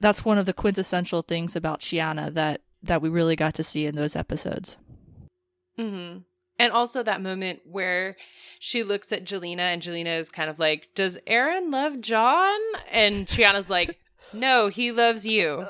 that's 0.00 0.24
one 0.24 0.38
of 0.38 0.46
the 0.46 0.52
quintessential 0.52 1.22
things 1.22 1.54
about 1.54 1.80
Chiana 1.80 2.34
that 2.34 2.60
that 2.86 3.02
we 3.02 3.08
really 3.08 3.36
got 3.36 3.54
to 3.54 3.62
see 3.62 3.86
in 3.86 3.94
those 3.96 4.16
episodes. 4.16 4.78
Mm-hmm. 5.78 6.18
And 6.58 6.72
also 6.72 7.02
that 7.02 7.20
moment 7.20 7.60
where 7.64 8.16
she 8.60 8.84
looks 8.84 9.10
at 9.12 9.24
Gilina 9.24 9.58
and 9.72 9.82
Gilina 9.82 10.18
is 10.18 10.30
kind 10.30 10.48
of 10.48 10.58
like, 10.58 10.88
Does 10.94 11.18
Aeryn 11.26 11.72
love 11.72 12.00
John? 12.00 12.60
And 12.92 13.26
Chiana's 13.26 13.68
like, 13.68 13.98
No, 14.32 14.68
he 14.68 14.92
loves 14.92 15.26
you. 15.26 15.66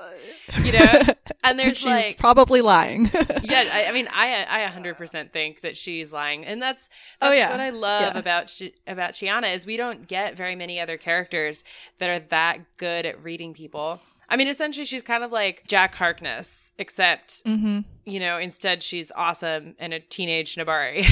You 0.63 0.73
know? 0.73 1.03
And 1.47 1.59
there's 1.59 1.77
She's 1.77 1.85
like 1.91 2.17
probably 2.17 2.63
lying. 2.63 3.11
yeah, 3.43 3.69
I, 3.71 3.85
I 3.89 3.93
mean, 3.93 4.09
I 4.11 4.47
I 4.49 4.67
100% 4.71 5.31
think 5.31 5.61
that 5.61 5.77
she's 5.77 6.11
lying, 6.11 6.47
and 6.47 6.61
that's, 6.63 6.89
that's 7.21 7.31
Oh, 7.31 7.33
yeah. 7.35 7.51
what 7.51 7.61
I 7.61 7.69
love 7.69 8.15
Yeah. 8.15 8.19
about 8.19 8.51
Chi- 8.59 8.73
about 8.87 9.13
Chiana 9.13 9.55
is 9.55 9.67
we 9.67 9.77
don't 9.77 10.09
get 10.09 10.39
very 10.39 10.57
many 10.57 10.81
other 10.81 10.97
characters 10.97 11.63
that 11.99 12.09
are 12.09 12.19
that 12.31 12.79
good 12.79 13.05
at 13.05 13.23
reading 13.23 13.53
people. 13.53 14.01
I 14.29 14.37
mean, 14.37 14.49
essentially, 14.49 14.87
she's 14.87 15.03
kind 15.03 15.23
of 15.23 15.31
like 15.33 15.65
Jack 15.67 15.95
Harkness, 15.95 16.73
except 16.79 17.43
hmm 17.45 17.81
you 18.05 18.21
know, 18.21 18.39
instead 18.39 18.83
she's 18.83 19.11
awesome 19.17 19.75
and 19.79 19.95
a 19.95 20.01
teenage 20.01 20.57
Nebari. 20.57 21.07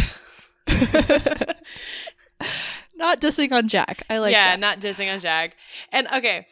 Not 2.96 3.20
dissing 3.20 3.52
on 3.52 3.68
Jack. 3.68 4.04
I 4.10 4.18
like 4.18 4.32
yeah, 4.32 4.52
Jack. 4.52 4.60
not 4.60 4.80
dissing 4.80 5.12
on 5.12 5.18
Jack. 5.18 5.56
And 5.90 6.06
okay, 6.14 6.46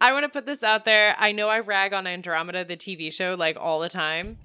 I 0.00 0.12
want 0.12 0.24
to 0.24 0.28
put 0.28 0.46
this 0.46 0.62
out 0.62 0.84
there. 0.84 1.14
I 1.18 1.32
know 1.32 1.48
I 1.48 1.60
rag 1.60 1.92
on 1.92 2.06
Andromeda, 2.06 2.64
the 2.64 2.76
TV 2.76 3.12
show, 3.12 3.34
like 3.38 3.56
all 3.60 3.80
the 3.80 3.88
time, 3.88 4.38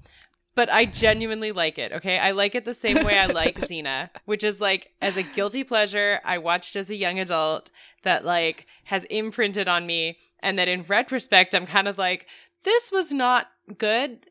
but 0.56 0.70
I 0.70 0.86
genuinely 0.86 1.52
like 1.52 1.78
it. 1.78 1.92
Okay, 1.94 2.18
I 2.18 2.32
like 2.32 2.56
it 2.56 2.66
the 2.66 2.74
same 2.74 3.06
way 3.06 3.18
I 3.20 3.28
like 3.28 3.56
Xena, 3.60 4.10
which 4.26 4.44
is 4.44 4.60
like 4.60 4.92
as 5.02 5.16
a 5.18 5.24
guilty 5.24 5.64
pleasure 5.64 6.20
I 6.26 6.40
watched 6.40 6.76
as 6.76 6.90
a 6.90 6.96
young 6.96 7.20
adult 7.20 7.70
that 8.04 8.26
like 8.26 8.66
has 8.86 9.06
imprinted 9.06 9.68
on 9.68 9.86
me, 9.86 10.18
and 10.46 10.58
that 10.60 10.68
in 10.68 10.84
retrospect 10.84 11.54
I'm 11.54 11.66
kind 11.66 11.88
of 11.88 11.98
like 11.98 12.28
this 12.64 12.92
was 12.92 13.12
not 13.12 13.48
good, 13.78 14.28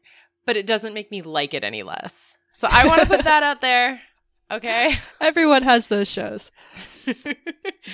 but 0.46 0.56
it 0.56 0.66
doesn't 0.66 0.94
make 0.94 1.10
me 1.10 1.20
like 1.20 1.52
it 1.52 1.64
any 1.64 1.82
less. 1.82 2.36
So 2.52 2.68
I 2.70 2.86
want 2.86 3.02
to 3.02 3.06
put 3.06 3.24
that 3.24 3.42
out 3.42 3.60
there. 3.60 4.00
Okay. 4.50 4.96
Everyone 5.20 5.62
has 5.62 5.88
those 5.88 6.08
shows. 6.08 6.50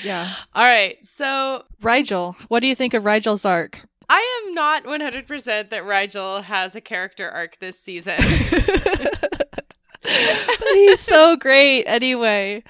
Yeah. 0.04 0.32
All 0.54 0.62
right. 0.62 0.96
So 1.04 1.64
Rygel. 1.82 2.36
What 2.46 2.60
do 2.60 2.68
you 2.68 2.76
think 2.76 2.94
of 2.94 3.02
Rygel's 3.02 3.44
arc? 3.44 3.80
I 4.08 4.44
am 4.46 4.54
not 4.54 4.84
100% 4.84 5.70
that 5.70 5.82
Rygel 5.82 6.44
has 6.44 6.76
a 6.76 6.80
character 6.80 7.28
arc 7.28 7.58
this 7.58 7.78
season. 7.78 8.16
but 10.02 10.68
he's 10.74 11.00
so 11.00 11.36
great 11.36 11.84
anyway. 11.86 12.62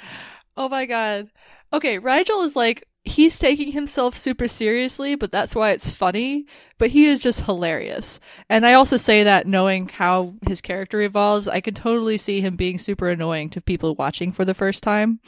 Oh 0.57 0.71
my 0.71 0.87
god. 0.87 1.29
Okay, 1.75 1.99
Rigel 1.99 2.41
is 2.41 2.57
like 2.57 2.87
he's 3.05 3.39
taking 3.39 3.73
himself 3.73 4.17
super 4.17 4.49
seriously, 4.49 5.15
but 5.15 5.33
that's 5.33 5.55
why 5.55 5.71
it's 5.71 5.91
funny. 5.91 6.47
But 6.79 6.91
he 6.91 7.07
is 7.07 7.21
just 7.21 7.41
hilarious. 7.41 8.21
And 8.49 8.67
I 8.67 8.75
also 8.75 8.97
say 8.97 9.25
that 9.25 9.47
knowing 9.47 9.89
how 9.89 10.35
his 10.47 10.61
character 10.61 11.01
evolves, 11.01 11.49
I 11.49 11.61
can 11.61 11.75
totally 11.75 12.19
see 12.19 12.41
him 12.41 12.57
being 12.57 12.79
super 12.79 13.09
annoying 13.09 13.51
to 13.51 13.61
people 13.61 13.95
watching 13.95 14.33
for 14.33 14.45
the 14.45 14.55
first 14.55 14.83
time. 14.83 15.21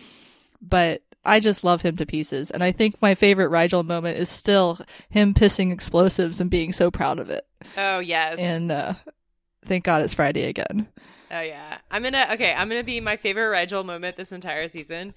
But 0.61 1.03
I 1.25 1.41
just 1.41 1.65
love 1.65 1.83
him 1.83 1.97
to 1.97 2.07
pieces. 2.07 2.51
And 2.51 2.65
I 2.65 2.73
think 2.73 3.01
my 3.01 3.15
favorite 3.15 3.51
Rygel 3.51 3.85
moment 3.85 4.19
is 4.19 4.29
still 4.29 4.79
him 5.09 5.35
pissing 5.35 5.73
explosives 5.73 6.41
and 6.41 6.51
being 6.51 6.73
so 6.73 6.91
proud 6.91 7.19
of 7.19 7.31
it. 7.31 7.47
oh, 7.77 8.01
yes. 8.01 8.39
And 8.39 8.73
uh 8.73 8.95
thank 9.65 9.85
God 9.85 10.03
it's 10.03 10.15
Friday 10.15 10.45
again. 10.45 10.89
oh, 11.31 11.41
yeah. 11.41 11.79
I'm 11.91 12.03
to, 12.05 12.33
okay, 12.35 12.55
I'm 12.55 12.69
to 12.69 12.85
be 12.85 13.01
my 13.01 13.17
favorite 13.17 13.55
Rygel 13.55 13.85
moment 13.85 14.17
this 14.17 14.33
entire 14.33 14.69
season 14.69 15.15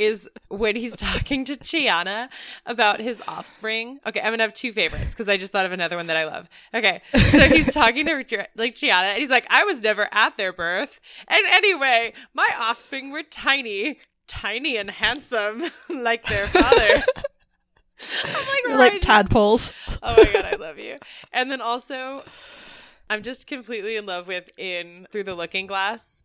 is 0.00 0.28
when 0.48 0.74
he's 0.74 0.96
talking 0.96 1.44
to 1.44 1.56
Chiana 1.56 2.28
about 2.66 2.98
his 3.00 3.22
offspring. 3.28 4.00
Okay, 4.06 4.20
I'm 4.20 4.34
to 4.36 4.42
have 4.42 4.54
two 4.54 4.72
favorites 4.72 5.12
because 5.12 5.28
I 5.28 5.36
just 5.36 5.52
thought 5.52 5.66
of 5.66 5.72
another 5.72 5.96
one 5.96 6.06
that 6.08 6.16
I 6.16 6.24
love. 6.24 6.48
Okay, 6.74 7.02
so 7.14 7.46
he's 7.46 7.72
talking 7.74 8.06
to 8.06 8.46
like 8.56 8.74
Chiana 8.74 9.10
and 9.10 9.18
he's 9.18 9.30
like, 9.30 9.46
I 9.50 9.64
was 9.64 9.82
never 9.82 10.08
at 10.12 10.36
their 10.36 10.52
birth. 10.52 10.98
And 11.28 11.46
anyway, 11.46 12.14
my 12.34 12.48
offspring 12.58 13.10
were 13.10 13.22
tiny, 13.22 13.98
tiny 14.26 14.76
and 14.76 14.90
handsome 14.90 15.64
like 15.90 16.24
their 16.24 16.48
father. 16.48 17.04
I'm 18.24 18.78
like, 18.78 18.92
like 18.92 19.02
tadpoles. 19.02 19.74
oh 20.02 20.16
my 20.16 20.32
god, 20.32 20.46
I 20.46 20.56
love 20.56 20.78
you. 20.78 20.96
And 21.32 21.50
then 21.50 21.60
also, 21.60 22.24
I'm 23.10 23.22
just 23.22 23.46
completely 23.46 23.96
in 23.96 24.06
love 24.06 24.26
with 24.26 24.48
in 24.56 25.06
Through 25.10 25.24
the 25.24 25.34
Looking 25.34 25.66
Glass 25.66 26.22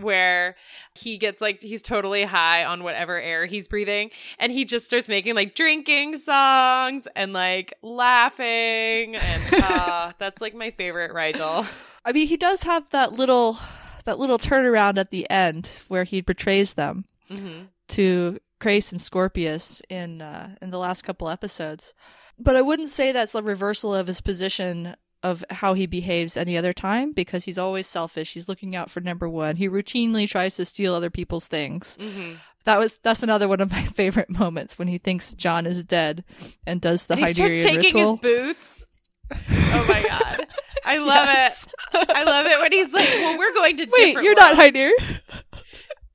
where 0.00 0.56
he 0.94 1.18
gets 1.18 1.42
like 1.42 1.62
he's 1.62 1.82
totally 1.82 2.22
high 2.24 2.64
on 2.64 2.82
whatever 2.82 3.20
air 3.20 3.44
he's 3.44 3.68
breathing 3.68 4.10
and 4.38 4.50
he 4.50 4.64
just 4.64 4.86
starts 4.86 5.06
making 5.06 5.34
like 5.34 5.54
drinking 5.54 6.16
songs 6.16 7.06
and 7.14 7.34
like 7.34 7.74
laughing 7.82 9.14
and 9.16 9.54
uh 9.62 10.12
that's 10.18 10.40
like 10.40 10.54
my 10.54 10.70
favorite 10.70 11.12
Rygel. 11.12 11.66
I 12.06 12.12
mean, 12.12 12.26
he 12.26 12.38
does 12.38 12.62
have 12.62 12.88
that 12.88 13.12
little 13.12 13.58
that 14.06 14.18
little 14.18 14.38
turnaround 14.38 14.96
at 14.98 15.10
the 15.10 15.28
end 15.30 15.68
where 15.88 16.04
he 16.04 16.20
betrays 16.22 16.74
them 16.74 17.04
Mm-hmm. 17.30 17.64
to 17.88 18.38
Crais 18.60 18.92
and 18.92 19.00
Scorpius 19.00 19.80
in 19.88 20.20
uh, 20.22 20.54
in 20.60 20.70
the 20.70 20.78
last 20.78 21.02
couple 21.02 21.28
episodes. 21.28 21.94
But 22.38 22.56
I 22.56 22.62
wouldn't 22.62 22.88
say 22.90 23.12
that's 23.12 23.34
a 23.34 23.42
reversal 23.42 23.94
of 23.94 24.06
his 24.06 24.20
position 24.20 24.96
of 25.22 25.44
how 25.50 25.74
he 25.74 25.86
behaves 25.86 26.36
any 26.36 26.56
other 26.58 26.72
time 26.72 27.12
because 27.12 27.44
he's 27.44 27.58
always 27.58 27.86
selfish. 27.86 28.34
He's 28.34 28.48
looking 28.48 28.74
out 28.74 28.90
for 28.90 29.00
number 29.00 29.28
one. 29.28 29.56
He 29.56 29.68
routinely 29.68 30.28
tries 30.28 30.56
to 30.56 30.64
steal 30.64 30.94
other 30.94 31.10
people's 31.10 31.46
things. 31.46 31.96
Mm-hmm. 32.00 32.34
That 32.64 32.78
was 32.78 32.98
that's 32.98 33.22
another 33.22 33.48
one 33.48 33.60
of 33.60 33.70
my 33.70 33.84
favorite 34.00 34.30
moments 34.30 34.78
when 34.78 34.88
he 34.88 34.98
thinks 34.98 35.34
John 35.34 35.66
is 35.66 35.84
dead 35.84 36.24
and 36.66 36.80
does 36.80 37.06
the 37.06 37.14
And 37.14 37.26
he 37.26 37.34
starts 37.34 37.52
Hynerian 37.54 37.62
taking 37.62 37.94
ritual. 37.94 38.16
his 38.16 38.20
boots. 38.20 38.86
Oh 39.32 39.84
my 39.88 40.02
god. 40.02 40.46
I 40.84 40.98
love 40.98 41.26
Yes. 41.26 41.66
it. 41.94 42.10
I 42.10 42.24
love 42.24 42.46
it 42.46 42.58
when 42.60 42.72
he's 42.72 42.92
like, 42.92 43.08
"Well, 43.08 43.38
we're 43.38 43.54
going 43.54 43.76
to 43.78 43.86
Wait, 43.98 44.14
you're 44.22 44.34
not 44.34 44.56
worlds. 44.56 44.76
Hyder. 44.76 44.90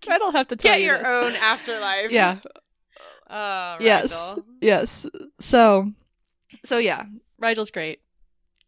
I 0.10 0.18
don't 0.20 0.34
have 0.36 0.48
to 0.50 0.56
tell 0.56 0.74
Get 0.74 0.82
you 0.82 0.88
your 0.88 0.98
this. 1.00 1.08
own 1.08 1.34
afterlife." 1.36 2.12
Yeah. 2.12 2.38
Oh, 3.30 3.78
Yes. 3.80 4.36
Yes. 4.62 5.06
So, 5.40 5.92
so 6.66 6.78
yeah, 6.78 7.04
Rygel's 7.40 7.72
great. 7.72 8.00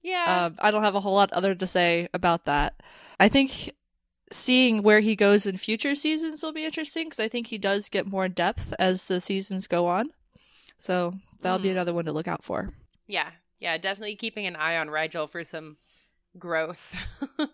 Yeah. 0.01 0.45
Um, 0.45 0.55
I 0.59 0.71
don't 0.71 0.83
have 0.83 0.95
a 0.95 0.99
whole 1.01 1.15
lot 1.15 1.31
other 1.33 1.53
to 1.55 1.67
say 1.67 2.07
about 2.13 2.45
that. 2.45 2.75
I 3.19 3.27
think 3.29 3.71
seeing 4.31 4.83
where 4.83 4.99
he 4.99 5.15
goes 5.15 5.45
in 5.45 5.57
future 5.57 5.95
seasons 5.95 6.41
will 6.43 6.53
be 6.53 6.63
interesting 6.65 7.05
because 7.05 7.19
I 7.19 7.27
think 7.27 7.47
he 7.47 7.57
does 7.57 7.89
get 7.89 8.05
more 8.07 8.27
depth 8.29 8.73
as 8.79 9.05
the 9.05 9.19
seasons 9.19 9.67
go 9.67 9.87
on. 9.87 10.11
So 10.77 11.13
that'll 11.41 11.59
be 11.59 11.69
Mhm. 11.69 11.73
another 11.73 11.93
one 11.93 12.05
to 12.05 12.11
look 12.13 12.27
out 12.27 12.43
for. 12.43 12.73
yeah. 13.07 13.31
Yeah. 13.59 13.77
Definitely 13.77 14.15
keeping 14.15 14.47
an 14.47 14.55
eye 14.55 14.77
on 14.77 14.87
Rygel 14.87 15.29
for 15.29 15.43
some 15.43 15.77
growth. 16.37 16.95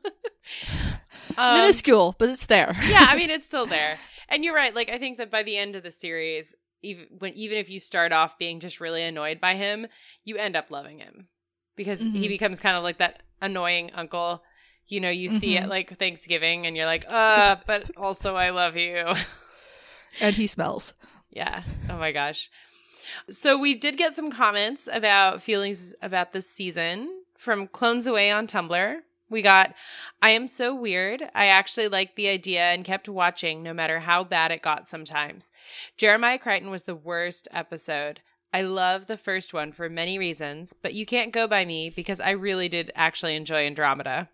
Um, 1.38 1.60
Minuscule, 1.60 2.16
but 2.18 2.30
it's 2.30 2.46
there. 2.46 2.76
yeah, 2.86 3.08
I 3.10 3.16
mean 3.16 3.30
it's 3.36 3.46
still 3.46 3.66
there. 3.66 3.98
And 4.30 4.44
you're 4.46 4.56
right. 4.56 4.74
Like 4.74 4.90
I 4.90 4.98
think 5.00 5.18
that 5.18 5.32
by 5.32 5.44
the 5.44 5.58
end 5.58 5.76
of 5.76 5.84
the 5.84 5.92
series, 5.92 6.56
even 6.82 7.08
when 7.20 7.34
even 7.34 7.58
if 7.58 7.70
you 7.70 7.80
start 7.80 8.14
off 8.14 8.38
being 8.38 8.60
just 8.60 8.80
really 8.80 9.04
annoyed 9.04 9.42
by 9.42 9.56
him, 9.56 9.88
you 10.24 10.38
end 10.38 10.56
up 10.56 10.70
loving 10.72 11.00
him 11.00 11.28
because 11.76 12.00
he 12.00 12.08
Mhm. 12.26 12.28
becomes 12.30 12.60
kind 12.60 12.78
of 12.78 12.84
like 12.84 12.98
that 12.98 13.22
annoying 13.42 13.92
uncle. 13.94 14.44
You 14.88 15.00
know, 15.02 15.10
you 15.10 15.30
see 15.30 15.56
Mhm. 15.56 15.62
at 15.64 15.70
like 15.70 15.98
Thanksgiving, 15.98 16.66
and 16.68 16.76
you're 16.78 16.86
like, 16.86 17.06
uh, 17.08 17.58
but 17.66 17.90
also 17.98 18.36
I 18.36 18.52
love 18.52 18.76
you. 18.78 19.06
and 20.22 20.36
he 20.36 20.48
smells. 20.48 20.94
yeah. 21.30 21.64
Oh 21.90 21.98
my 21.98 22.12
gosh. 22.12 22.50
So 23.30 23.58
we 23.58 23.76
did 23.76 23.98
get 23.98 24.14
some 24.14 24.32
comments 24.32 24.88
about 24.92 25.42
feelings 25.42 25.94
about 26.02 26.34
this 26.34 26.50
season 26.50 27.24
from 27.38 27.68
Clones 27.68 28.08
Away 28.08 28.32
on 28.32 28.48
Tumblr. 28.48 29.00
We 29.30 29.42
got, 29.42 29.74
I 30.22 30.30
am 30.32 30.48
so 30.48 30.74
weird. 30.76 31.30
I 31.34 31.48
actually 31.48 31.88
liked 31.88 32.16
the 32.16 32.30
idea 32.30 32.62
and 32.62 32.86
kept 32.86 33.10
watching 33.10 33.64
no 33.64 33.74
matter 33.74 34.00
how 34.00 34.24
bad 34.24 34.52
it 34.52 34.62
got 34.62 34.88
sometimes. 34.88 35.52
Jeremiah 35.98 36.38
Crichton 36.38 36.70
was 36.70 36.86
the 36.86 36.96
worst 36.96 37.48
episode. 37.52 38.22
I 38.54 38.62
love 38.62 39.08
the 39.08 39.18
first 39.18 39.54
one 39.54 39.72
for 39.72 39.90
many 39.90 40.18
reasons, 40.18 40.74
but 40.74 40.94
you 40.94 41.06
can't 41.06 41.34
go 41.34 41.48
by 41.48 41.66
me 41.66 41.90
because 41.90 42.20
I 42.20 42.32
really 42.32 42.70
did 42.70 42.92
actually 42.96 43.36
enjoy 43.36 43.66
Andromeda. 43.66 44.30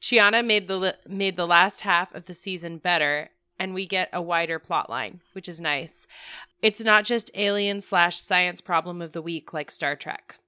Chiana 0.00 0.44
made 0.44 0.66
the 0.66 0.96
made 1.06 1.36
the 1.36 1.46
last 1.46 1.82
half 1.82 2.12
of 2.12 2.24
the 2.24 2.34
season 2.34 2.78
better, 2.78 3.30
and 3.58 3.72
we 3.72 3.86
get 3.86 4.08
a 4.12 4.20
wider 4.20 4.58
plot 4.58 4.90
line, 4.90 5.20
which 5.32 5.48
is 5.48 5.60
nice. 5.60 6.08
It's 6.60 6.80
not 6.80 7.04
just 7.04 7.30
alien 7.34 7.80
slash 7.80 8.20
science 8.20 8.60
problem 8.60 9.00
of 9.00 9.12
the 9.12 9.22
week 9.22 9.52
like 9.52 9.70
Star 9.70 9.94
Trek. 9.94 10.38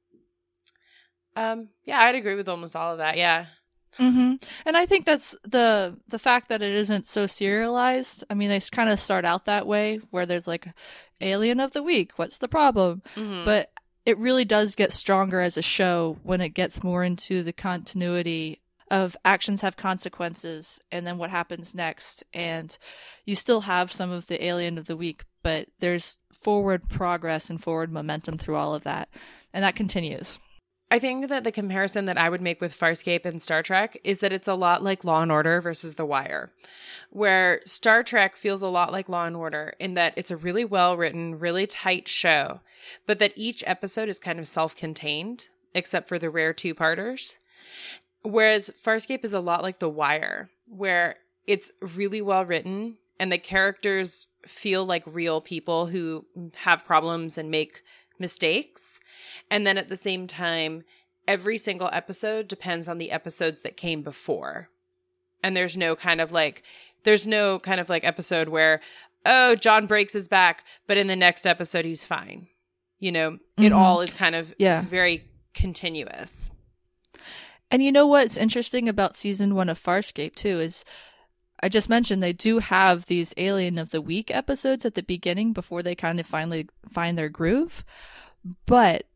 Um, 1.36 1.68
yeah, 1.84 2.00
I'd 2.00 2.16
agree 2.16 2.34
with 2.34 2.48
almost 2.48 2.74
all 2.74 2.92
of 2.92 2.98
that. 2.98 3.16
Yeah. 3.16 3.46
Mm-hmm. 3.98 4.34
And 4.66 4.76
I 4.76 4.86
think 4.86 5.06
that's 5.06 5.36
the 5.44 5.96
the 6.08 6.18
fact 6.18 6.48
that 6.48 6.62
it 6.62 6.74
isn't 6.74 7.06
so 7.06 7.26
serialized. 7.26 8.24
I 8.28 8.34
mean, 8.34 8.48
they 8.48 8.60
kind 8.72 8.90
of 8.90 8.98
start 8.98 9.24
out 9.24 9.44
that 9.46 9.66
way, 9.66 10.00
where 10.10 10.26
there's 10.26 10.48
like 10.48 10.66
alien 11.20 11.60
of 11.60 11.72
the 11.72 11.82
week. 11.82 12.12
What's 12.16 12.38
the 12.38 12.48
problem? 12.48 13.02
Mhm. 13.16 13.44
but 13.44 13.70
it 14.06 14.18
really 14.18 14.44
does 14.44 14.74
get 14.74 14.92
stronger 14.92 15.40
as 15.40 15.56
a 15.56 15.62
show 15.62 16.18
when 16.22 16.42
it 16.42 16.50
gets 16.50 16.82
more 16.84 17.02
into 17.02 17.42
the 17.42 17.54
continuity 17.54 18.60
of 18.90 19.16
actions 19.24 19.62
have 19.62 19.78
consequences 19.78 20.78
and 20.92 21.06
then 21.06 21.16
what 21.16 21.30
happens 21.30 21.74
next 21.74 22.22
and 22.34 22.76
you 23.24 23.34
still 23.34 23.62
have 23.62 23.90
some 23.90 24.10
of 24.10 24.26
the 24.26 24.44
alien 24.44 24.76
of 24.76 24.86
the 24.86 24.96
week 24.96 25.24
but 25.42 25.66
there's 25.80 26.18
forward 26.30 26.86
progress 26.90 27.48
and 27.48 27.62
forward 27.62 27.90
momentum 27.90 28.36
through 28.36 28.56
all 28.56 28.74
of 28.74 28.84
that 28.84 29.08
and 29.54 29.64
that 29.64 29.74
continues 29.74 30.38
I 30.94 31.00
think 31.00 31.26
that 31.26 31.42
the 31.42 31.50
comparison 31.50 32.04
that 32.04 32.16
I 32.16 32.28
would 32.28 32.40
make 32.40 32.60
with 32.60 32.78
Farscape 32.78 33.24
and 33.24 33.42
Star 33.42 33.64
Trek 33.64 33.98
is 34.04 34.20
that 34.20 34.32
it's 34.32 34.46
a 34.46 34.54
lot 34.54 34.84
like 34.84 35.02
Law 35.02 35.22
and 35.22 35.32
Order 35.32 35.60
versus 35.60 35.96
The 35.96 36.06
Wire, 36.06 36.52
where 37.10 37.62
Star 37.64 38.04
Trek 38.04 38.36
feels 38.36 38.62
a 38.62 38.68
lot 38.68 38.92
like 38.92 39.08
Law 39.08 39.24
and 39.24 39.34
Order 39.34 39.74
in 39.80 39.94
that 39.94 40.14
it's 40.16 40.30
a 40.30 40.36
really 40.36 40.64
well 40.64 40.96
written, 40.96 41.36
really 41.40 41.66
tight 41.66 42.06
show, 42.06 42.60
but 43.08 43.18
that 43.18 43.32
each 43.34 43.64
episode 43.66 44.08
is 44.08 44.20
kind 44.20 44.38
of 44.38 44.46
self 44.46 44.76
contained, 44.76 45.48
except 45.74 46.08
for 46.08 46.16
the 46.16 46.30
rare 46.30 46.52
two 46.52 46.76
parters. 46.76 47.38
Whereas 48.22 48.70
Farscape 48.70 49.24
is 49.24 49.32
a 49.32 49.40
lot 49.40 49.64
like 49.64 49.80
The 49.80 49.88
Wire, 49.88 50.48
where 50.68 51.16
it's 51.44 51.72
really 51.80 52.22
well 52.22 52.44
written 52.44 52.98
and 53.18 53.32
the 53.32 53.38
characters 53.38 54.28
feel 54.46 54.84
like 54.84 55.02
real 55.06 55.40
people 55.40 55.86
who 55.86 56.24
have 56.54 56.84
problems 56.84 57.38
and 57.38 57.50
make 57.50 57.82
mistakes. 58.18 59.00
And 59.50 59.66
then 59.66 59.78
at 59.78 59.88
the 59.88 59.96
same 59.96 60.26
time, 60.26 60.84
every 61.26 61.58
single 61.58 61.88
episode 61.92 62.48
depends 62.48 62.88
on 62.88 62.98
the 62.98 63.10
episodes 63.10 63.62
that 63.62 63.76
came 63.76 64.02
before. 64.02 64.68
And 65.42 65.56
there's 65.56 65.76
no 65.76 65.94
kind 65.96 66.20
of 66.20 66.32
like, 66.32 66.62
there's 67.04 67.26
no 67.26 67.58
kind 67.58 67.80
of 67.80 67.88
like 67.88 68.04
episode 68.04 68.48
where, 68.48 68.80
oh, 69.26 69.54
John 69.56 69.86
breaks 69.86 70.12
his 70.12 70.28
back, 70.28 70.64
but 70.86 70.96
in 70.96 71.06
the 71.06 71.16
next 71.16 71.46
episode, 71.46 71.84
he's 71.84 72.04
fine. 72.04 72.48
You 72.98 73.12
know, 73.12 73.38
it 73.58 73.70
Mhm. 73.70 73.76
all 73.76 74.00
is 74.00 74.14
kind 74.14 74.34
of 74.34 74.54
Yeah. 74.58 74.82
very 74.82 75.24
continuous. 75.52 76.50
And 77.70 77.82
you 77.82 77.90
know 77.92 78.06
what's 78.06 78.36
interesting 78.36 78.88
about 78.88 79.16
season 79.16 79.54
one 79.54 79.68
of 79.68 79.82
Farscape 79.82 80.34
too 80.34 80.60
is 80.60 80.84
I 81.62 81.68
just 81.68 81.88
mentioned 81.88 82.22
they 82.22 82.32
do 82.32 82.58
have 82.58 83.06
these 83.06 83.34
Alien 83.36 83.78
of 83.78 83.90
the 83.90 84.02
Week 84.02 84.30
episodes 84.30 84.84
at 84.84 84.94
the 84.94 85.02
beginning 85.02 85.52
before 85.52 85.82
they 85.82 85.94
kind 85.94 86.20
of 86.20 86.26
finally 86.26 86.68
find 86.90 87.16
their 87.16 87.28
groove. 87.28 87.84
But 88.66 89.06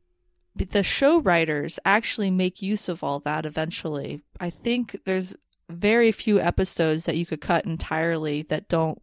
the 0.55 0.83
show 0.83 1.21
writers 1.21 1.79
actually 1.85 2.31
make 2.31 2.63
use 2.63 2.89
of 2.89 3.05
all 3.05 3.21
that 3.21 3.45
eventually. 3.45 4.23
I 4.41 4.51
think 4.51 5.01
there's 5.05 5.37
very 5.69 6.13
few 6.13 6.41
episodes 6.41 7.05
that 7.05 7.17
you 7.17 7.27
could 7.27 7.41
cut 7.41 7.65
entirely 7.65 8.43
that 8.43 8.69
don't 8.69 9.01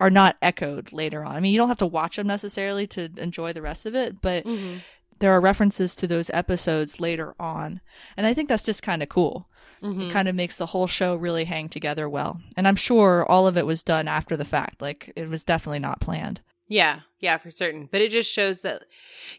are 0.00 0.10
not 0.10 0.36
echoed 0.40 0.92
later 0.92 1.24
on. 1.24 1.36
I 1.36 1.40
mean, 1.40 1.52
you 1.52 1.58
don't 1.58 1.68
have 1.68 1.76
to 1.78 1.86
watch 1.86 2.16
them 2.16 2.26
necessarily 2.26 2.86
to 2.88 3.10
enjoy 3.18 3.52
the 3.52 3.62
rest 3.62 3.84
of 3.84 3.94
it, 3.94 4.20
but 4.22 4.44
mm-hmm. 4.44 4.78
There 5.20 5.32
are 5.32 5.40
references 5.40 5.94
to 5.94 6.06
those 6.06 6.30
episodes 6.34 7.00
later 7.00 7.34
on. 7.38 7.80
And 8.16 8.26
I 8.26 8.34
think 8.34 8.48
that's 8.48 8.64
just 8.64 8.82
kind 8.82 9.02
of 9.02 9.08
cool. 9.08 9.48
Mhm. 9.82 10.08
It 10.08 10.12
kind 10.12 10.28
of 10.28 10.34
makes 10.34 10.56
the 10.56 10.66
whole 10.66 10.86
show 10.86 11.14
really 11.14 11.44
hang 11.44 11.68
together 11.68 12.08
well. 12.08 12.40
And 12.56 12.66
I'm 12.68 12.76
sure 12.76 13.24
all 13.26 13.46
of 13.46 13.56
it 13.56 13.64
was 13.66 13.82
done 13.82 14.08
after 14.08 14.36
the 14.36 14.44
fact. 14.44 14.82
Like, 14.82 15.12
it 15.16 15.28
was 15.28 15.44
definitely 15.44 15.78
not 15.78 16.00
planned. 16.00 16.40
Yeah, 16.68 17.00
yeah, 17.18 17.36
for 17.38 17.50
certain. 17.50 17.88
But 17.90 18.00
it 18.00 18.10
just 18.12 18.30
shows 18.32 18.60
that 18.60 18.84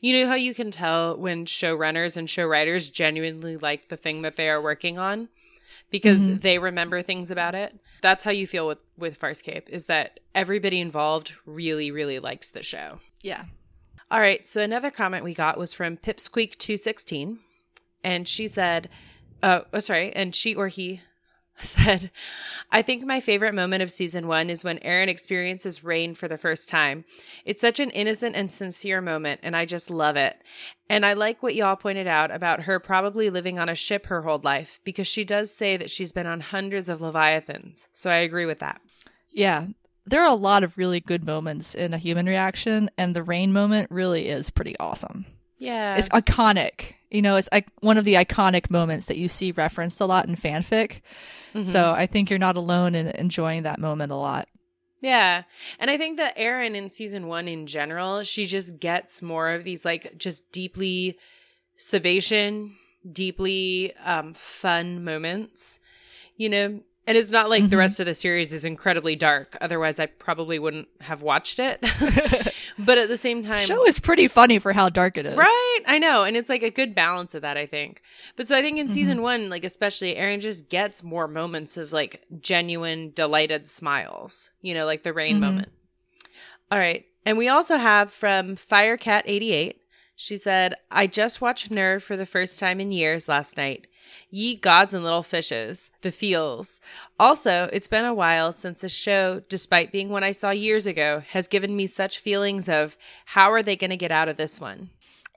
you 0.02 0.13
know 0.20 0.28
how 0.28 0.36
you 0.36 0.54
can 0.54 0.70
tell 0.72 1.17
when 1.17 1.46
showrunners 1.46 2.17
and 2.17 2.30
show 2.30 2.46
writers 2.46 2.89
genuinely 2.89 3.56
like 3.58 3.88
the 3.89 3.98
thing 3.98 4.22
that 4.24 4.36
they 4.36 4.50
are 4.50 4.62
working 4.62 4.98
on 4.98 5.30
because 5.89 6.24
Mhm. 6.24 6.41
they 6.41 6.60
remember 6.60 7.02
things 7.02 7.32
about 7.32 7.56
it. 7.56 7.74
That's 8.02 8.24
how 8.26 8.32
you 8.32 8.46
feel 8.48 8.67
with 8.67 8.80
with 8.98 9.20
Farscape 9.20 9.70
is 9.70 9.86
that 9.86 10.20
everybody 10.36 10.80
involved 10.82 11.34
really 11.46 11.89
really 11.91 12.20
likes 12.20 12.52
the 12.52 12.63
show. 12.63 13.00
Yeah. 13.22 13.46
All 14.12 14.19
right, 14.19 14.45
so 14.45 14.62
another 14.62 14.91
comment 14.91 15.24
we 15.24 15.34
got 15.34 15.58
was 15.58 15.74
from 15.74 15.95
Pipsqueak216 15.95 17.38
and 18.04 18.28
she 18.28 18.47
said 18.47 18.89
uh 19.41 19.62
oh, 19.74 19.80
sorry, 19.80 20.13
and 20.13 20.36
she 20.36 20.54
or 20.54 20.67
he 20.67 21.02
said, 21.62 22.12
I 22.71 22.82
think 22.82 23.06
my 23.06 23.21
favorite 23.21 23.54
moment 23.54 23.84
of 23.84 23.91
season 23.91 24.28
one 24.28 24.50
is 24.50 24.63
when 24.63 24.80
Aeryn 24.80 25.08
experiences 25.08 25.84
rain 25.84 26.13
for 26.13 26.28
the 26.28 26.38
first 26.38 26.67
time. 26.67 27.06
It's 27.45 27.62
such 27.62 27.80
an 27.80 27.89
innocent 27.91 28.36
and 28.36 28.52
sincere 28.52 29.00
moment, 29.00 29.39
and 29.43 29.56
I 29.56 29.65
just 29.65 29.89
love 29.89 30.17
it. 30.17 30.36
And 30.89 31.06
I 31.06 31.13
like 31.13 31.41
what 31.41 31.56
y'all 31.56 31.76
pointed 31.76 32.08
out 32.08 32.32
about 32.32 32.63
her 32.63 32.80
probably 32.80 33.30
living 33.30 33.60
on 33.60 33.69
a 33.69 33.76
ship 33.76 34.08
her 34.08 34.24
whole 34.24 34.41
life, 34.43 34.80
because 34.84 35.08
she 35.08 35.24
does 35.24 35.56
say 35.56 35.78
that 35.78 35.89
she's 35.89 36.12
been 36.12 36.28
on 36.28 36.41
hundreds 36.41 36.89
of 36.89 37.00
Leviathans. 37.00 37.88
So 37.93 38.10
I 38.10 38.17
agree 38.17 38.45
with 38.45 38.60
that. 38.60 38.82
Yeah. 39.32 39.67
There 40.12 40.21
are 40.21 40.30
a 40.30 40.36
lot 40.36 40.63
of 40.63 40.78
really 40.78 41.00
good 41.00 41.26
moments 41.26 41.74
in 41.74 41.93
a 41.93 41.97
human 41.97 42.26
reaction, 42.26 42.91
and 42.97 43.15
the 43.15 43.24
rain 43.24 43.54
moment 43.54 43.89
really 43.89 44.28
is 44.28 44.50
pretty 44.50 44.78
awesome. 44.78 45.26
Yeah. 45.58 45.95
It's 45.95 46.10
iconic. 46.10 46.95
You 47.10 47.21
know, 47.21 47.38
it's 47.38 47.47
like 47.52 47.69
one 47.80 47.97
of 47.97 48.04
the 48.04 48.15
iconic 48.15 48.69
moments 48.69 49.06
that 49.06 49.15
you 49.15 49.30
see 49.30 49.52
referenced 49.54 50.02
a 50.02 50.06
lot 50.06 50.28
in 50.28 50.36
fanfic. 50.36 51.02
Mm-hmm. 51.54 51.63
So 51.63 51.93
I 51.93 52.08
think 52.08 52.30
you're 52.30 52.39
not 52.39 52.58
alone 52.58 52.93
in 52.93 53.08
enjoying 53.08 53.63
that 53.63 53.80
moment 53.80 54.12
a 54.12 54.15
lot. 54.15 54.50
Yeah. 55.02 55.43
And 55.80 55.89
I 55.89 55.97
think 55.97 56.17
that 56.17 56.38
Aeryn 56.38 56.76
in 56.76 56.89
season 56.89 57.28
one 57.28 57.47
in 57.47 57.65
general, 57.65 58.24
she 58.24 58.45
just 58.45 58.80
gets 58.80 59.21
more 59.21 59.50
of 59.50 59.63
these 59.63 59.86
like 59.86 60.17
just 60.17 60.52
deeply 60.52 61.17
Sebacean, 61.78 62.74
deeply 63.10 63.95
um, 63.97 64.34
fun 64.34 65.04
moments. 65.04 65.80
You 66.38 66.50
know, 66.50 66.82
and 67.08 67.18
it's 67.18 67.32
not 67.32 67.50
like 67.50 67.64
mm-hmm. 67.64 67.70
the 67.70 67.78
rest 67.78 68.00
of 68.00 68.06
the 68.06 68.14
series 68.14 68.54
is 68.54 68.64
incredibly 68.64 69.16
dark. 69.16 69.58
Otherwise, 69.60 70.00
I 70.00 70.06
probably 70.06 70.60
wouldn't 70.60 70.88
have 71.02 71.24
watched 71.24 71.58
it. 71.58 71.82
but 72.80 72.98
at 72.98 73.08
the 73.08 73.18
same 73.18 73.42
time, 73.42 73.66
show 73.66 73.86
is 73.88 74.00
pretty 74.00 74.28
funny 74.28 74.60
for 74.60 74.72
how 74.72 74.90
dark 74.90 75.18
it 75.18 75.26
is. 75.26 75.36
Right? 75.36 75.80
I 75.88 75.98
know, 75.98 76.24
and 76.24 76.38
it's 76.38 76.50
like 76.50 76.62
a 76.62 76.70
good 76.70 76.94
balance 76.94 77.34
of 77.34 77.42
that. 77.42 77.58
I 77.58 77.66
think. 77.66 78.04
But 78.36 78.48
so 78.48 78.58
I 78.58 78.62
think 78.62 78.78
in 78.78 78.86
mm-hmm. 78.86 78.94
season 78.94 79.22
one, 79.24 79.50
like 79.50 79.66
especially, 79.66 80.16
Aeryn 80.16 80.42
just 80.42 80.70
gets 80.70 81.02
more 81.02 81.28
moments 81.28 81.76
of 81.76 81.92
like 81.92 82.24
genuine 82.40 83.12
delighted 83.16 83.68
smiles. 83.68 84.52
You 84.62 84.76
know, 84.76 84.86
like 84.86 85.04
the 85.04 85.14
rain 85.14 85.34
mm-hmm. 85.34 85.46
moment. 85.46 85.72
All 86.72 86.80
right, 86.80 87.06
and 87.26 87.38
we 87.38 87.48
also 87.48 87.78
have 87.78 88.12
from 88.12 88.56
Firecat 88.56 89.24
eighty 89.26 89.54
eight. 89.54 89.82
She 90.16 90.38
said, 90.38 90.76
I 90.92 91.08
just 91.08 91.42
watched 91.42 91.72
Nerve 91.72 92.04
for 92.04 92.16
the 92.16 92.28
first 92.28 92.60
time 92.60 92.80
in 92.80 92.92
years 92.92 93.28
last 93.28 93.58
night. 93.58 93.88
Ye 94.30 94.56
gods 94.56 94.94
and 94.94 95.04
little 95.04 95.24
fishes, 95.24 95.90
the 96.02 96.12
feels. 96.12 96.80
Also, 97.20 97.70
it's 97.74 97.88
been 97.88 98.06
a 98.06 98.14
while 98.14 98.52
since 98.52 98.82
the 98.82 98.90
show, 98.90 99.42
despite 99.50 99.92
being 99.92 100.10
one 100.10 100.24
I 100.24 100.32
saw 100.32 100.52
years 100.52 100.86
ago, 100.86 101.24
has 101.30 101.48
given 101.48 101.76
me 101.76 101.88
such 101.88 102.20
feelings 102.20 102.70
of 102.70 102.98
how 103.26 103.52
are 103.52 103.64
they 103.64 103.76
going 103.76 103.90
to 103.90 103.98
get 103.98 104.12
out 104.12 104.30
of 104.30 104.38
this 104.38 104.60
one? 104.62 104.90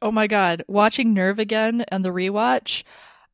Oh 0.03 0.11
my 0.11 0.27
god, 0.27 0.65
watching 0.69 1.15
Nerve 1.15 1.39
again 1.39 1.85
and 1.89 2.05
the 2.05 2.11
rewatch, 2.11 2.83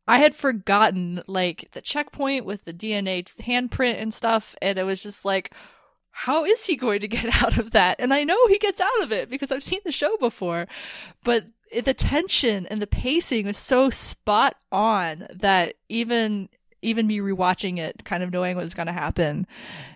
I 0.07 0.19
had 0.19 0.35
forgotten 0.35 1.23
like 1.27 1.69
the 1.73 1.81
checkpoint 1.81 2.45
with 2.45 2.65
the 2.65 2.73
DNA 2.73 3.25
handprint 3.41 4.01
and 4.01 4.13
stuff, 4.13 4.55
and 4.61 4.79
it 4.79 4.85
was 4.85 5.03
just 5.03 5.25
like, 5.25 5.53
how 6.11 6.45
is 6.45 6.67
he 6.67 6.77
going 6.77 7.01
to 7.01 7.09
get 7.09 7.43
out 7.43 7.59
of 7.59 7.71
that? 7.73 7.97
And 7.99 8.13
I 8.13 8.25
know 8.25 8.47
he 8.47 8.59
gets 8.59 8.81
out 8.81 9.03
of 9.03 9.13
it 9.13 9.31
because 9.31 9.51
I've 9.51 9.63
seen 9.63 9.81
the 9.85 9.93
show 9.93 10.17
before, 10.19 10.67
but 11.25 11.47
the 11.73 11.95
tension 11.95 12.67
and 12.67 12.83
the 12.83 12.87
pacing 12.87 13.47
was 13.47 13.59
so 13.59 13.91
spot 13.91 14.57
on 14.73 15.27
that 15.31 15.75
even 15.89 16.49
even 16.83 17.07
me 17.07 17.19
rewatching 17.19 17.79
it, 17.79 18.05
kind 18.05 18.23
of 18.23 18.33
knowing 18.33 18.57
what 18.57 18.63
was 18.63 18.75
going 18.75 18.87
to 18.87 18.93
happen, 18.93 19.47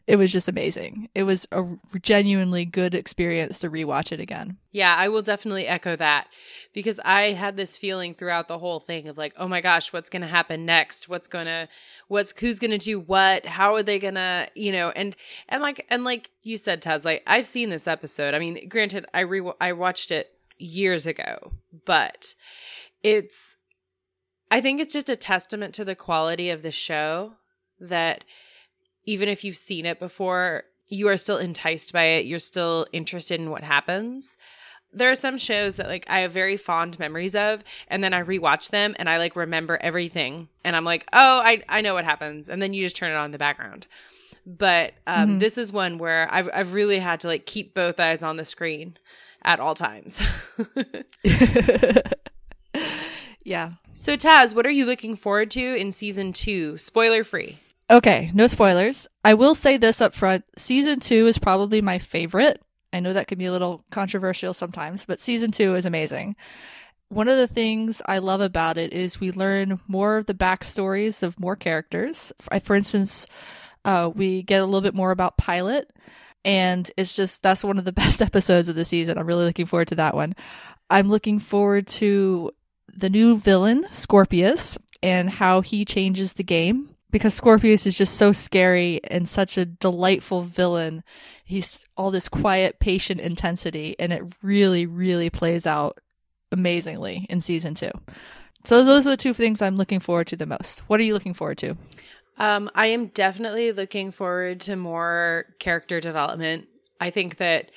it 0.06 0.16
was 0.16 0.30
just 0.30 0.48
amazing. 0.48 1.08
It 1.14 1.22
was 1.22 1.46
a 1.50 1.64
genuinely 2.02 2.64
good 2.64 2.94
experience 2.94 3.58
to 3.60 3.70
rewatch 3.70 4.12
it 4.12 4.20
again. 4.20 4.58
Yeah, 4.70 4.94
I 4.98 5.08
will 5.08 5.22
definitely 5.22 5.66
echo 5.66 5.96
that 5.96 6.28
because 6.74 7.00
I 7.04 7.32
had 7.32 7.56
this 7.56 7.76
feeling 7.76 8.14
throughout 8.14 8.48
the 8.48 8.58
whole 8.58 8.80
thing 8.80 9.08
of 9.08 9.16
like, 9.16 9.32
oh 9.38 9.48
my 9.48 9.60
gosh, 9.60 9.92
what's 9.92 10.10
going 10.10 10.22
to 10.22 10.28
happen 10.28 10.66
next? 10.66 11.08
What's 11.08 11.28
going 11.28 11.46
to, 11.46 11.68
what's, 12.08 12.38
who's 12.38 12.58
going 12.58 12.72
to 12.72 12.78
do 12.78 13.00
what? 13.00 13.46
How 13.46 13.74
are 13.74 13.82
they 13.82 13.98
going 13.98 14.16
to, 14.16 14.48
you 14.54 14.72
know, 14.72 14.90
and, 14.90 15.16
and 15.48 15.62
like, 15.62 15.86
and 15.88 16.04
like 16.04 16.30
you 16.42 16.58
said, 16.58 16.82
Taz, 16.82 17.04
like 17.04 17.22
I've 17.26 17.46
seen 17.46 17.70
this 17.70 17.86
episode. 17.86 18.34
I 18.34 18.38
mean, 18.38 18.68
granted, 18.68 19.06
I 19.14 19.20
re, 19.20 19.42
I 19.60 19.72
watched 19.72 20.10
it 20.10 20.33
years 20.58 21.06
ago, 21.06 21.52
but 21.84 22.34
it's 23.02 23.56
I 24.50 24.60
think 24.60 24.80
it's 24.80 24.92
just 24.92 25.08
a 25.08 25.16
testament 25.16 25.74
to 25.74 25.84
the 25.84 25.94
quality 25.94 26.50
of 26.50 26.62
the 26.62 26.70
show 26.70 27.34
that 27.80 28.24
even 29.04 29.28
if 29.28 29.42
you've 29.42 29.56
seen 29.56 29.84
it 29.84 29.98
before, 29.98 30.64
you 30.88 31.08
are 31.08 31.16
still 31.16 31.38
enticed 31.38 31.92
by 31.92 32.04
it, 32.04 32.26
you're 32.26 32.38
still 32.38 32.86
interested 32.92 33.40
in 33.40 33.50
what 33.50 33.64
happens. 33.64 34.36
There 34.92 35.10
are 35.10 35.16
some 35.16 35.38
shows 35.38 35.76
that 35.76 35.88
like 35.88 36.06
I 36.08 36.20
have 36.20 36.30
very 36.30 36.56
fond 36.56 36.98
memories 36.98 37.34
of 37.34 37.64
and 37.88 38.04
then 38.04 38.14
I 38.14 38.22
rewatch 38.22 38.70
them 38.70 38.94
and 38.98 39.08
I 39.08 39.18
like 39.18 39.34
remember 39.34 39.76
everything 39.80 40.48
and 40.62 40.76
I'm 40.76 40.84
like, 40.84 41.04
"Oh, 41.12 41.42
I 41.44 41.62
I 41.68 41.80
know 41.80 41.94
what 41.94 42.04
happens." 42.04 42.48
And 42.48 42.62
then 42.62 42.72
you 42.72 42.84
just 42.84 42.96
turn 42.96 43.10
it 43.10 43.16
on 43.16 43.26
in 43.26 43.30
the 43.32 43.38
background 43.38 43.88
but 44.46 44.94
um, 45.06 45.30
mm-hmm. 45.30 45.38
this 45.38 45.56
is 45.58 45.72
one 45.72 45.98
where 45.98 46.28
I've 46.30 46.48
I've 46.52 46.74
really 46.74 46.98
had 46.98 47.20
to 47.20 47.28
like 47.28 47.46
keep 47.46 47.74
both 47.74 47.98
eyes 47.98 48.22
on 48.22 48.36
the 48.36 48.44
screen 48.44 48.96
at 49.44 49.60
all 49.60 49.74
times. 49.74 50.20
yeah. 53.44 53.72
So 53.92 54.16
Taz, 54.16 54.54
what 54.54 54.66
are 54.66 54.70
you 54.70 54.86
looking 54.86 55.16
forward 55.16 55.50
to 55.52 55.74
in 55.76 55.92
season 55.92 56.32
two? 56.32 56.76
Spoiler 56.78 57.24
free. 57.24 57.58
Okay, 57.90 58.30
no 58.32 58.46
spoilers. 58.46 59.06
I 59.24 59.34
will 59.34 59.54
say 59.54 59.76
this 59.76 60.00
up 60.00 60.14
front. 60.14 60.44
Season 60.56 61.00
two 61.00 61.26
is 61.26 61.38
probably 61.38 61.82
my 61.82 61.98
favorite. 61.98 62.62
I 62.92 63.00
know 63.00 63.12
that 63.12 63.28
can 63.28 63.38
be 63.38 63.46
a 63.46 63.52
little 63.52 63.84
controversial 63.90 64.54
sometimes, 64.54 65.04
but 65.04 65.20
season 65.20 65.50
two 65.50 65.74
is 65.74 65.84
amazing. 65.84 66.36
One 67.08 67.28
of 67.28 67.36
the 67.36 67.46
things 67.46 68.00
I 68.06 68.18
love 68.18 68.40
about 68.40 68.78
it 68.78 68.92
is 68.92 69.20
we 69.20 69.32
learn 69.32 69.80
more 69.86 70.16
of 70.16 70.26
the 70.26 70.34
backstories 70.34 71.22
of 71.22 71.38
more 71.38 71.56
characters. 71.56 72.32
For 72.62 72.74
instance, 72.74 73.26
uh, 73.84 74.10
we 74.14 74.42
get 74.42 74.62
a 74.62 74.64
little 74.64 74.80
bit 74.80 74.94
more 74.94 75.10
about 75.10 75.36
Pilot, 75.36 75.90
and 76.44 76.90
it's 76.96 77.16
just 77.16 77.42
that's 77.42 77.64
one 77.64 77.78
of 77.78 77.84
the 77.84 77.92
best 78.04 78.20
episodes 78.20 78.68
of 78.68 78.76
the 78.76 78.84
season. 78.84 79.18
I'm 79.18 79.26
really 79.26 79.44
looking 79.44 79.66
forward 79.66 79.88
to 79.88 79.96
that 79.96 80.14
one. 80.14 80.34
I'm 80.90 81.08
looking 81.08 81.38
forward 81.38 81.86
to 81.88 82.52
the 82.94 83.10
new 83.10 83.38
villain, 83.38 83.86
Scorpius, 83.90 84.78
and 85.02 85.28
how 85.28 85.60
he 85.60 85.84
changes 85.84 86.34
the 86.34 86.44
game 86.44 86.94
because 87.10 87.34
Scorpius 87.34 87.86
is 87.86 87.96
just 87.96 88.16
so 88.16 88.32
scary 88.32 89.00
and 89.04 89.28
such 89.28 89.56
a 89.56 89.64
delightful 89.64 90.42
villain. 90.42 91.02
He's 91.44 91.86
all 91.96 92.10
this 92.10 92.28
quiet, 92.28 92.80
patient 92.80 93.20
intensity, 93.20 93.96
and 93.98 94.12
it 94.12 94.22
really, 94.42 94.86
really 94.86 95.30
plays 95.30 95.66
out 95.66 95.98
amazingly 96.52 97.26
in 97.28 97.40
season 97.40 97.74
two. 97.74 97.90
So 98.64 98.82
those 98.82 99.06
are 99.06 99.10
the 99.10 99.16
two 99.16 99.34
things 99.34 99.60
I'm 99.60 99.76
looking 99.76 100.00
forward 100.00 100.26
to 100.28 100.36
the 100.36 100.46
most. 100.46 100.80
What 100.88 100.98
are 100.98 101.02
you 101.02 101.14
looking 101.14 101.34
forward 101.34 101.58
to? 101.58 101.76
Um, 102.38 102.70
I 102.74 102.86
am 102.86 103.06
definitely 103.06 103.72
looking 103.72 104.10
forward 104.10 104.60
to 104.62 104.76
more 104.76 105.46
character 105.58 106.00
development. 106.00 106.68
I 107.00 107.10
think 107.10 107.36
that, 107.36 107.70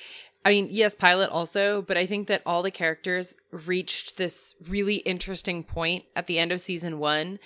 I 0.44 0.50
mean, 0.50 0.68
yes, 0.70 0.94
Pilot 0.94 1.30
also, 1.30 1.82
but 1.82 1.96
I 1.96 2.06
think 2.06 2.26
that 2.28 2.42
all 2.44 2.62
the 2.62 2.70
characters 2.70 3.36
reached 3.50 4.16
this 4.16 4.54
really 4.66 4.96
interesting 4.96 5.62
point 5.62 6.04
at 6.16 6.26
the 6.26 6.38
end 6.38 6.50
of 6.50 6.60
season 6.60 6.98
one, 6.98 7.38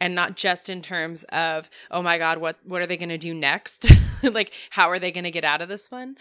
and 0.00 0.14
not 0.14 0.36
just 0.36 0.68
in 0.68 0.82
terms 0.82 1.24
of, 1.24 1.70
oh 1.90 2.02
my 2.02 2.18
god, 2.18 2.38
what 2.38 2.58
what 2.64 2.82
are 2.82 2.86
they 2.86 2.96
going 2.96 3.08
to 3.08 3.18
do 3.18 3.34
next? 3.34 3.90
like, 4.22 4.52
how 4.70 4.90
are 4.90 4.98
they 4.98 5.10
going 5.10 5.24
to 5.24 5.30
get 5.30 5.44
out 5.44 5.62
of 5.62 5.68
this 5.68 5.90
one? 5.90 6.16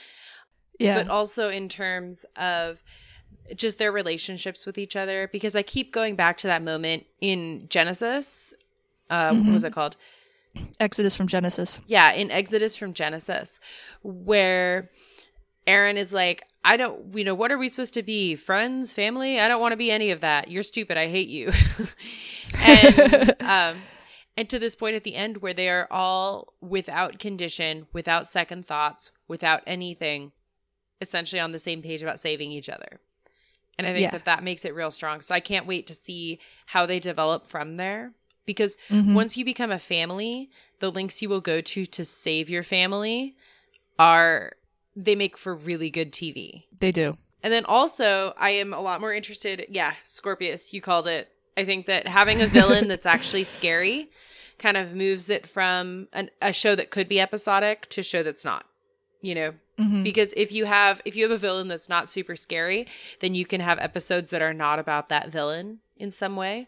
Yeah, 0.80 0.96
but 0.96 1.10
also 1.10 1.50
in 1.50 1.68
terms 1.68 2.26
of 2.38 2.82
just 3.56 3.78
their 3.78 3.92
relationships 3.92 4.66
with 4.66 4.78
each 4.78 4.96
other 4.96 5.28
because 5.32 5.56
I 5.56 5.62
keep 5.62 5.92
going 5.92 6.16
back 6.16 6.38
to 6.38 6.48
that 6.48 6.64
moment 6.64 7.06
in 7.20 7.68
Genesis. 7.70 8.54
Uh, 9.10 9.32
mm-hmm. 9.32 9.48
What 9.48 9.54
was 9.54 9.64
it 9.64 9.74
called? 9.74 9.96
Exodus 10.80 11.16
from 11.16 11.28
Genesis. 11.28 11.80
Yeah, 11.88 12.12
in 12.14 12.32
Exodus 12.32 12.76
from 12.76 12.94
Genesis, 12.94 13.60
where 14.02 14.90
Aeryn 15.68 15.96
is 15.96 16.12
like, 16.14 16.44
I 16.64 16.78
don't, 16.78 17.16
you 17.16 17.24
know, 17.24 17.36
what 17.36 17.52
are 17.52 17.58
we 17.58 17.70
supposed 17.70 17.94
to 17.94 18.04
be? 18.04 18.36
Friends, 18.36 18.92
family? 18.92 19.40
I 19.40 19.48
don't 19.48 19.62
want 19.62 19.72
to 19.74 19.78
be 19.78 19.92
any 19.92 20.12
of 20.12 20.22
that. 20.22 20.50
You're 20.50 20.64
stupid. 20.64 20.98
I 20.98 21.08
hate 21.08 21.30
you. 21.30 21.52
and, 22.58 23.36
um, 23.42 23.82
and 24.36 24.50
to 24.50 24.60
this 24.60 24.76
point 24.76 24.96
at 24.96 25.04
the 25.04 25.16
end 25.16 25.38
where 25.38 25.54
they 25.54 25.70
are 25.70 25.88
all 25.90 26.54
without 26.62 27.20
condition, 27.20 27.88
without 27.94 28.28
second 28.28 28.66
thoughts, 28.66 29.12
without 29.28 29.62
anything, 29.68 30.32
essentially 31.02 31.40
on 31.40 31.52
the 31.52 31.60
same 31.60 31.82
page 31.82 32.02
about 32.02 32.20
saving 32.20 32.52
each 32.52 32.70
other. 32.70 33.00
And 33.78 33.88
I 33.88 33.94
think 33.94 34.04
yeah. 34.04 34.12
that 34.12 34.26
that 34.26 34.44
makes 34.44 34.66
it 34.66 34.76
real 34.76 34.92
strong. 34.92 35.22
So 35.22 35.34
I 35.34 35.40
can't 35.40 35.66
wait 35.66 35.88
to 35.88 35.96
see 35.96 36.40
how 36.66 36.86
they 36.86 37.00
develop 37.00 37.48
from 37.48 37.78
there 37.78 38.12
because 38.50 38.78
mm-hmm. 38.90 39.14
once 39.14 39.38
you 39.38 39.46
become 39.46 39.70
a 39.70 39.78
family, 39.78 40.50
the 40.80 40.92
links 40.92 41.22
you 41.22 41.30
will 41.30 41.40
go 41.40 41.62
to 41.62 41.86
to 41.86 42.04
save 42.04 42.50
your 42.50 42.64
family 42.64 43.36
are 44.00 44.54
they 44.96 45.14
make 45.14 45.38
for 45.38 45.54
really 45.54 45.92
good 45.92 46.12
TV. 46.12 46.64
They 46.80 46.92
do. 46.92 47.16
And 47.44 47.54
then 47.54 47.64
also, 47.66 48.34
I 48.38 48.50
am 48.50 48.74
a 48.74 48.82
lot 48.82 49.02
more 49.02 49.14
interested. 49.14 49.68
Yeah, 49.70 49.94
Scorpius, 50.04 50.74
you 50.74 50.82
called 50.82 51.06
it. 51.06 51.30
I 51.56 51.64
think 51.64 51.86
that 51.86 52.08
having 52.08 52.42
a 52.42 52.48
villain 52.48 52.88
that's 52.88 53.06
actually 53.16 53.44
scary 53.44 54.10
kind 54.58 54.78
of 54.78 54.96
moves 54.96 55.30
it 55.30 55.46
from 55.46 56.08
an, 56.12 56.32
a 56.42 56.52
show 56.52 56.74
that 56.74 56.90
could 56.90 57.08
be 57.08 57.22
episodic 57.22 57.88
to 57.90 58.02
show 58.02 58.24
that's 58.24 58.44
not. 58.44 58.66
You 59.22 59.36
know, 59.36 59.54
mm-hmm. 59.78 60.02
because 60.02 60.34
if 60.36 60.52
you 60.52 60.66
have 60.66 61.02
if 61.06 61.16
you 61.16 61.24
have 61.24 61.32
a 61.32 61.38
villain 61.38 61.68
that's 61.68 61.88
not 61.88 62.10
super 62.10 62.36
scary, 62.36 62.88
then 63.20 63.36
you 63.36 63.46
can 63.46 63.62
have 63.62 63.78
episodes 63.78 64.32
that 64.32 64.42
are 64.42 64.56
not 64.56 64.80
about 64.80 65.10
that 65.10 65.30
villain 65.30 65.82
in 65.98 66.10
some 66.10 66.36
way. 66.36 66.68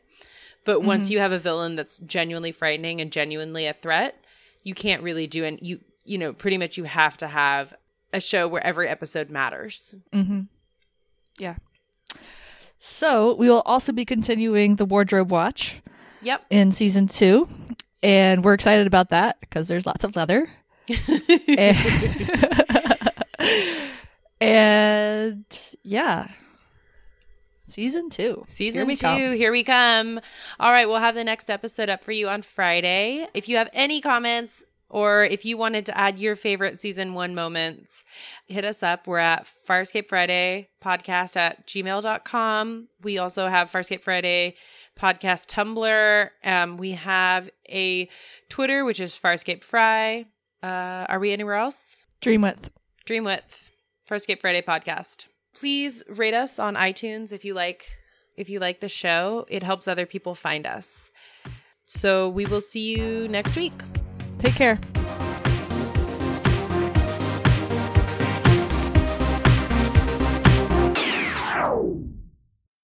But 0.64 0.80
mm-hmm. 0.80 0.88
once 0.88 1.10
you 1.10 1.20
have 1.20 1.32
a 1.32 1.40
villain 1.40 1.76
that's 1.76 2.00
genuinely 2.00 2.52
frightening 2.52 3.02
and 3.02 3.12
genuinely 3.12 3.66
a 3.68 3.74
threat, 3.74 4.24
you 4.64 4.74
can't 4.74 5.02
really 5.02 5.28
do 5.28 5.44
and 5.44 5.60
you 5.62 5.80
you 6.06 6.18
know 6.18 6.34
pretty 6.34 6.58
much 6.58 6.78
you 6.78 6.84
have 6.84 7.18
to 7.18 7.28
have 7.28 7.74
a 8.14 8.20
show 8.20 8.48
where 8.48 8.66
every 8.66 8.88
episode 8.88 9.30
matters. 9.30 9.96
Mm-hmm. 10.12 10.42
Yeah. 11.40 11.56
So 12.78 13.36
we 13.36 13.50
will 13.50 13.62
also 13.62 13.92
be 13.92 14.06
continuing 14.06 14.76
the 14.76 14.86
wardrobe 14.86 15.32
watch. 15.32 15.78
Yep. 16.24 16.46
In 16.52 16.72
season 16.72 17.08
two, 17.08 17.50
and 18.04 18.44
we're 18.44 18.54
excited 18.54 18.86
about 18.86 19.10
that 19.10 19.40
because 19.40 19.68
there's 19.68 19.88
lots 19.88 20.04
of 20.04 20.16
leather. 20.16 20.48
and, 21.48 21.78
and 24.42 25.46
yeah, 25.84 26.28
Season 27.72 28.10
two. 28.10 28.44
Season 28.48 28.88
Here 28.88 28.96
two, 28.96 29.02
come. 29.02 29.36
here 29.36 29.52
we 29.52 29.64
come. 29.64 30.20
All 30.60 30.72
right, 30.72 30.88
we'll 30.88 31.00
have 31.00 31.16
the 31.16 31.24
next 31.24 31.50
episode 31.50 31.90
up 31.90 32.04
for 32.04 32.12
you 32.12 32.28
on 32.28 32.42
Friday. 32.42 33.28
If 33.34 33.48
you 33.48 33.58
have 33.58 33.70
any 33.74 34.02
comments 34.02 34.64
or 34.90 35.24
if 35.24 35.46
you 35.46 35.56
wanted 35.58 35.86
to 35.86 35.98
add 35.98 36.20
your 36.20 36.36
favorite 36.36 36.82
season 36.82 37.14
one 37.14 37.34
moments, 37.34 38.04
hit 38.48 38.66
us 38.66 38.84
up. 38.84 39.08
We're 39.08 39.20
at 39.20 39.48
Farscape 39.68 40.10
Friday 40.10 40.68
podcast 40.84 41.38
at 41.38 41.66
gmail.com. 41.66 42.90
We 43.02 43.18
also 43.18 43.48
have 43.48 43.72
Farscape 43.72 44.04
Friday 44.04 44.56
podcast 45.00 45.48
Tumblr. 45.48 46.30
Um, 46.44 46.76
we 46.76 46.92
have 46.92 47.50
a 47.70 48.10
Twitter, 48.50 48.84
which 48.84 49.00
is 49.00 49.18
Farscape 49.18 49.64
Fry. 49.64 50.26
Uh, 50.62 51.06
are 51.08 51.20
we 51.20 51.32
anywhere 51.32 51.56
else? 51.56 51.96
Dreamwidth. 52.22 52.70
Dream 53.06 53.24
with 53.24 53.70
Farscape 54.10 54.40
Friday 54.42 54.62
podcast. 54.62 55.26
Please 55.54 56.04
rate 56.08 56.34
us 56.34 56.60
on 56.60 56.76
iTunes 56.76 57.32
if 57.32 57.44
you 57.46 57.54
like 57.54 57.98
if 58.38 58.50
you 58.50 58.60
like 58.60 58.80
the 58.80 58.90
show. 58.90 59.46
It 59.50 59.64
helps 59.64 59.88
other 59.88 60.06
people 60.06 60.36
find 60.36 60.66
us. 60.66 61.12
So 61.86 62.30
we 62.30 62.46
will 62.46 62.62
see 62.62 62.96
you 62.96 63.28
next 63.28 63.56
week. 63.56 63.74
Take 64.40 64.56
care. 64.56 64.80